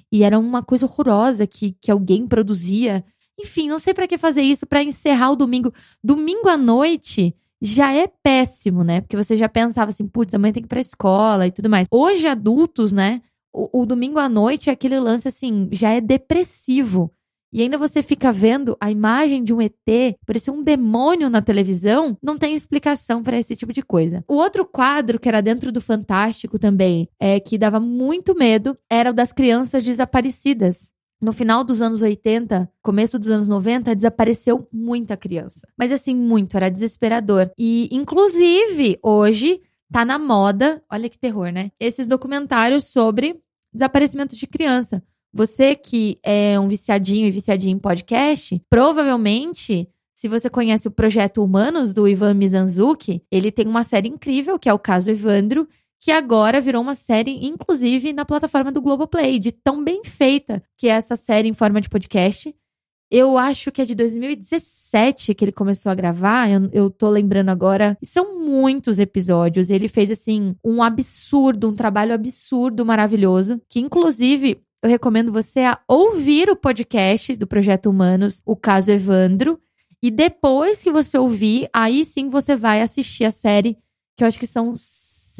e 0.09 0.23
era 0.23 0.39
uma 0.39 0.63
coisa 0.63 0.85
horrorosa 0.85 1.45
que, 1.45 1.73
que 1.73 1.91
alguém 1.91 2.25
produzia. 2.25 3.03
Enfim, 3.37 3.67
não 3.67 3.79
sei 3.79 3.93
pra 3.93 4.07
que 4.07 4.17
fazer 4.17 4.43
isso 4.43 4.65
pra 4.65 4.81
encerrar 4.81 5.31
o 5.31 5.35
domingo. 5.35 5.73
Domingo 6.01 6.47
à 6.47 6.55
noite 6.55 7.35
já 7.61 7.93
é 7.93 8.07
péssimo, 8.07 8.83
né? 8.83 9.01
Porque 9.01 9.15
você 9.15 9.37
já 9.37 9.47
pensava 9.47 9.89
assim, 9.89 10.07
putz, 10.07 10.33
amanhã 10.33 10.53
tem 10.53 10.63
que 10.63 10.67
ir 10.67 10.69
pra 10.69 10.81
escola 10.81 11.45
e 11.45 11.51
tudo 11.51 11.69
mais. 11.69 11.87
Hoje, 11.91 12.27
adultos, 12.27 12.91
né? 12.91 13.21
O, 13.53 13.81
o 13.81 13.85
domingo 13.85 14.17
à 14.17 14.27
noite 14.27 14.69
é 14.69 14.73
aquele 14.73 14.99
lance 14.99 15.27
assim, 15.27 15.69
já 15.71 15.91
é 15.91 16.01
depressivo. 16.01 17.13
E 17.53 17.61
ainda 17.61 17.77
você 17.77 18.01
fica 18.01 18.31
vendo 18.31 18.77
a 18.79 18.89
imagem 18.89 19.43
de 19.43 19.53
um 19.53 19.61
ET, 19.61 19.75
parecia 20.25 20.53
um 20.53 20.63
demônio 20.63 21.29
na 21.29 21.41
televisão, 21.41 22.17
não 22.23 22.37
tem 22.37 22.55
explicação 22.55 23.21
pra 23.21 23.37
esse 23.37 23.57
tipo 23.57 23.73
de 23.73 23.81
coisa. 23.81 24.23
O 24.25 24.35
outro 24.35 24.65
quadro, 24.65 25.19
que 25.19 25.27
era 25.27 25.41
dentro 25.41 25.69
do 25.69 25.81
Fantástico 25.81 26.57
também, 26.57 27.09
é 27.19 27.41
que 27.41 27.57
dava 27.57 27.77
muito 27.77 28.33
medo, 28.33 28.77
era 28.89 29.09
o 29.09 29.13
das 29.13 29.33
crianças 29.33 29.83
desaparecidas. 29.83 30.93
No 31.21 31.31
final 31.31 31.63
dos 31.63 31.81
anos 31.81 32.01
80, 32.01 32.67
começo 32.81 33.19
dos 33.19 33.29
anos 33.29 33.47
90, 33.47 33.95
desapareceu 33.95 34.67
muita 34.73 35.15
criança. 35.15 35.67
Mas 35.77 35.91
assim, 35.91 36.15
muito, 36.15 36.57
era 36.57 36.67
desesperador. 36.67 37.51
E, 37.55 37.87
inclusive, 37.91 38.97
hoje 39.03 39.61
tá 39.91 40.03
na 40.03 40.17
moda, 40.17 40.81
olha 40.89 41.07
que 41.07 41.19
terror, 41.19 41.51
né? 41.51 41.71
Esses 41.79 42.07
documentários 42.07 42.85
sobre 42.85 43.39
desaparecimento 43.71 44.35
de 44.35 44.47
criança. 44.47 45.03
Você 45.31 45.75
que 45.75 46.17
é 46.23 46.59
um 46.59 46.67
viciadinho 46.67 47.27
e 47.27 47.31
viciadinho 47.31 47.75
em 47.75 47.79
podcast, 47.79 48.59
provavelmente, 48.69 49.87
se 50.15 50.27
você 50.27 50.49
conhece 50.49 50.87
o 50.87 50.91
Projeto 50.91 51.43
Humanos 51.43 51.93
do 51.93 52.07
Ivan 52.07 52.33
Mizanzuki, 52.33 53.23
ele 53.31 53.51
tem 53.51 53.67
uma 53.67 53.83
série 53.83 54.09
incrível, 54.09 54.57
que 54.57 54.67
é 54.67 54.73
o 54.73 54.79
caso 54.79 55.11
Evandro, 55.11 55.67
que 56.01 56.11
agora 56.11 56.59
virou 56.59 56.81
uma 56.81 56.95
série, 56.95 57.45
inclusive, 57.45 58.11
na 58.11 58.25
plataforma 58.25 58.71
do 58.71 58.81
Globoplay, 58.81 59.37
de 59.37 59.51
tão 59.51 59.83
bem 59.83 60.03
feita 60.03 60.63
que 60.75 60.87
é 60.87 60.93
essa 60.93 61.15
série 61.15 61.47
em 61.47 61.53
forma 61.53 61.79
de 61.79 61.87
podcast. 61.87 62.55
Eu 63.11 63.37
acho 63.37 63.71
que 63.71 63.83
é 63.83 63.85
de 63.85 63.93
2017 63.93 65.35
que 65.35 65.45
ele 65.45 65.51
começou 65.51 65.91
a 65.91 65.95
gravar, 65.95 66.49
eu, 66.49 66.69
eu 66.73 66.89
tô 66.89 67.07
lembrando 67.07 67.49
agora. 67.49 67.95
São 68.01 68.39
muitos 68.39 68.97
episódios. 68.97 69.69
Ele 69.69 69.87
fez, 69.87 70.09
assim, 70.09 70.55
um 70.65 70.81
absurdo, 70.81 71.69
um 71.69 71.75
trabalho 71.75 72.15
absurdo, 72.15 72.83
maravilhoso, 72.83 73.61
que 73.69 73.79
inclusive 73.79 74.59
eu 74.81 74.89
recomendo 74.89 75.31
você 75.31 75.59
a 75.59 75.79
ouvir 75.87 76.49
o 76.49 76.55
podcast 76.55 77.35
do 77.35 77.45
Projeto 77.45 77.91
Humanos, 77.91 78.41
o 78.43 78.55
caso 78.55 78.91
Evandro. 78.91 79.59
E 80.01 80.09
depois 80.09 80.81
que 80.81 80.91
você 80.91 81.15
ouvir, 81.15 81.69
aí 81.71 82.03
sim 82.05 82.27
você 82.27 82.55
vai 82.55 82.81
assistir 82.81 83.25
a 83.25 83.29
série, 83.29 83.77
que 84.17 84.23
eu 84.23 84.27
acho 84.27 84.39
que 84.39 84.47
são 84.47 84.73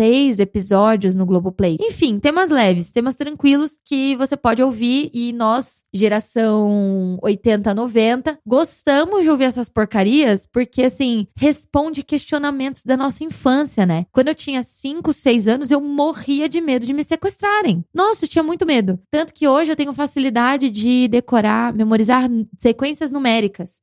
seis 0.01 0.39
episódios 0.39 1.13
no 1.13 1.27
Globoplay. 1.27 1.77
Enfim, 1.79 2.17
temas 2.17 2.50
leves, 2.50 2.89
temas 2.89 3.13
tranquilos 3.13 3.77
que 3.86 4.15
você 4.15 4.36
pode 4.36 4.63
ouvir. 4.63 5.12
E 5.13 5.31
nós, 5.31 5.86
geração 5.93 7.20
80, 7.22 7.72
90, 7.75 8.39
gostamos 8.43 9.22
de 9.22 9.29
ouvir 9.29 9.43
essas 9.43 9.70
porcarias 9.70 10.48
porque, 10.51 10.81
assim, 10.81 11.27
responde 11.38 12.01
questionamentos 12.03 12.81
da 12.84 12.98
nossa 12.98 13.24
infância, 13.24 13.86
né? 13.86 14.08
Quando 14.12 14.29
eu 14.29 14.36
tinha 14.36 14.63
5, 14.63 15.13
6 15.13 15.48
anos, 15.48 15.70
eu 15.70 15.79
morria 15.79 16.50
de 16.50 16.60
medo 16.60 16.84
de 16.84 16.93
me 16.93 17.03
sequestrarem. 17.03 17.86
Nossa, 17.93 18.25
eu 18.25 18.29
tinha 18.29 18.43
muito 18.43 18.65
medo. 18.65 19.00
Tanto 19.12 19.31
que 19.31 19.48
hoje 19.48 19.72
eu 19.72 19.75
tenho 19.75 19.93
facilidade 19.93 20.72
de 20.72 21.08
decorar, 21.10 21.75
memorizar 21.75 22.27
sequências 22.58 23.12
numéricas. 23.12 23.79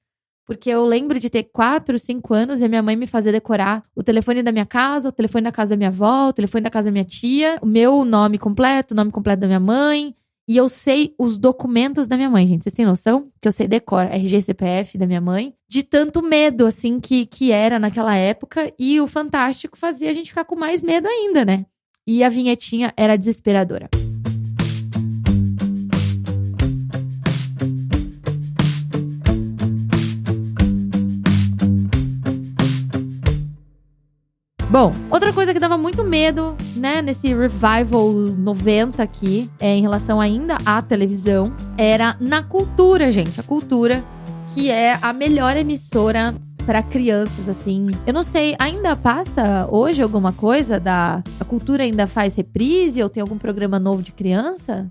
Porque 0.49 0.71
eu 0.71 0.87
lembro 0.87 1.21
de 1.21 1.28
ter 1.28 1.43
4, 1.43 1.99
5 1.99 2.33
anos 2.33 2.62
e 2.62 2.64
a 2.64 2.69
minha 2.69 2.83
mãe 2.83 2.97
me 2.97 3.07
fazer 3.07 3.33
decorar 3.33 3.85
o 3.95 4.02
telefone 4.02 4.43
da 4.43 4.50
minha 4.50 4.64
casa, 4.64 5.11
o 5.11 5.12
telefone 5.12 5.45
da 5.45 5.52
casa 5.52 5.71
da 5.71 5.76
minha 5.76 5.90
avó, 5.90 6.28
o 6.28 6.33
telefone 6.33 6.64
da 6.64 6.71
casa 6.71 6.87
da 6.87 6.93
minha 6.93 7.05
tia, 7.05 7.59
o 7.61 7.67
meu 7.67 8.02
nome 8.02 8.38
completo, 8.38 8.95
o 8.95 8.97
nome 8.97 9.11
completo 9.11 9.43
da 9.43 9.47
minha 9.47 9.61
mãe. 9.61 10.14
E 10.49 10.57
eu 10.57 10.71
sei 10.71 11.14
os 11.19 11.37
documentos 11.37 12.07
da 12.07 12.17
minha 12.17 12.31
mãe, 12.31 12.47
gente. 12.47 12.62
Vocês 12.62 12.73
têm 12.73 12.87
noção? 12.87 13.28
Que 13.43 13.49
eu 13.49 13.52
sei 13.52 13.69
decora 13.69 14.09
RG 14.09 14.40
CPF 14.40 14.97
da 14.97 15.07
minha 15.07 15.21
mãe. 15.21 15.52
De 15.69 15.83
tanto 15.83 16.23
medo, 16.23 16.64
assim, 16.64 16.99
que, 16.99 17.26
que 17.26 17.52
era 17.52 17.78
naquela 17.78 18.17
época. 18.17 18.73
E 18.78 18.99
o 19.02 19.07
Fantástico 19.07 19.76
fazia 19.76 20.09
a 20.09 20.14
gente 20.14 20.31
ficar 20.31 20.47
com 20.47 20.57
mais 20.57 20.83
medo 20.83 21.07
ainda, 21.07 21.45
né? 21.45 21.67
E 22.07 22.25
a 22.25 22.31
vinhetinha 22.31 22.90
era 22.97 23.19
desesperadora. 23.19 23.90
Bom, 34.81 34.93
outra 35.11 35.33
coisa 35.33 35.53
que 35.53 35.59
dava 35.59 35.77
muito 35.77 36.05
medo, 36.05 36.57
né, 36.77 37.03
nesse 37.03 37.35
revival 37.35 38.13
90 38.13 39.03
aqui, 39.03 39.51
é, 39.59 39.75
em 39.75 39.83
relação 39.83 40.21
ainda 40.21 40.57
à 40.65 40.81
televisão, 40.81 41.53
era 41.77 42.17
na 42.21 42.45
cultura, 42.45 43.11
gente. 43.11 43.41
A 43.41 43.43
cultura, 43.43 44.05
que 44.55 44.71
é 44.71 44.97
a 45.03 45.13
melhor 45.13 45.57
emissora 45.57 46.33
para 46.65 46.81
crianças, 46.81 47.49
assim. 47.49 47.91
Eu 48.07 48.15
não 48.15 48.23
sei, 48.23 48.55
ainda 48.57 48.95
passa 48.95 49.67
hoje 49.69 50.01
alguma 50.01 50.33
coisa 50.33 50.79
da. 50.79 51.25
A 51.41 51.45
cultura 51.45 51.83
ainda 51.83 52.07
faz 52.07 52.37
reprise 52.37 53.03
ou 53.03 53.09
tem 53.09 53.21
algum 53.21 53.37
programa 53.37 53.81
novo 53.81 54.01
de 54.01 54.13
criança? 54.13 54.89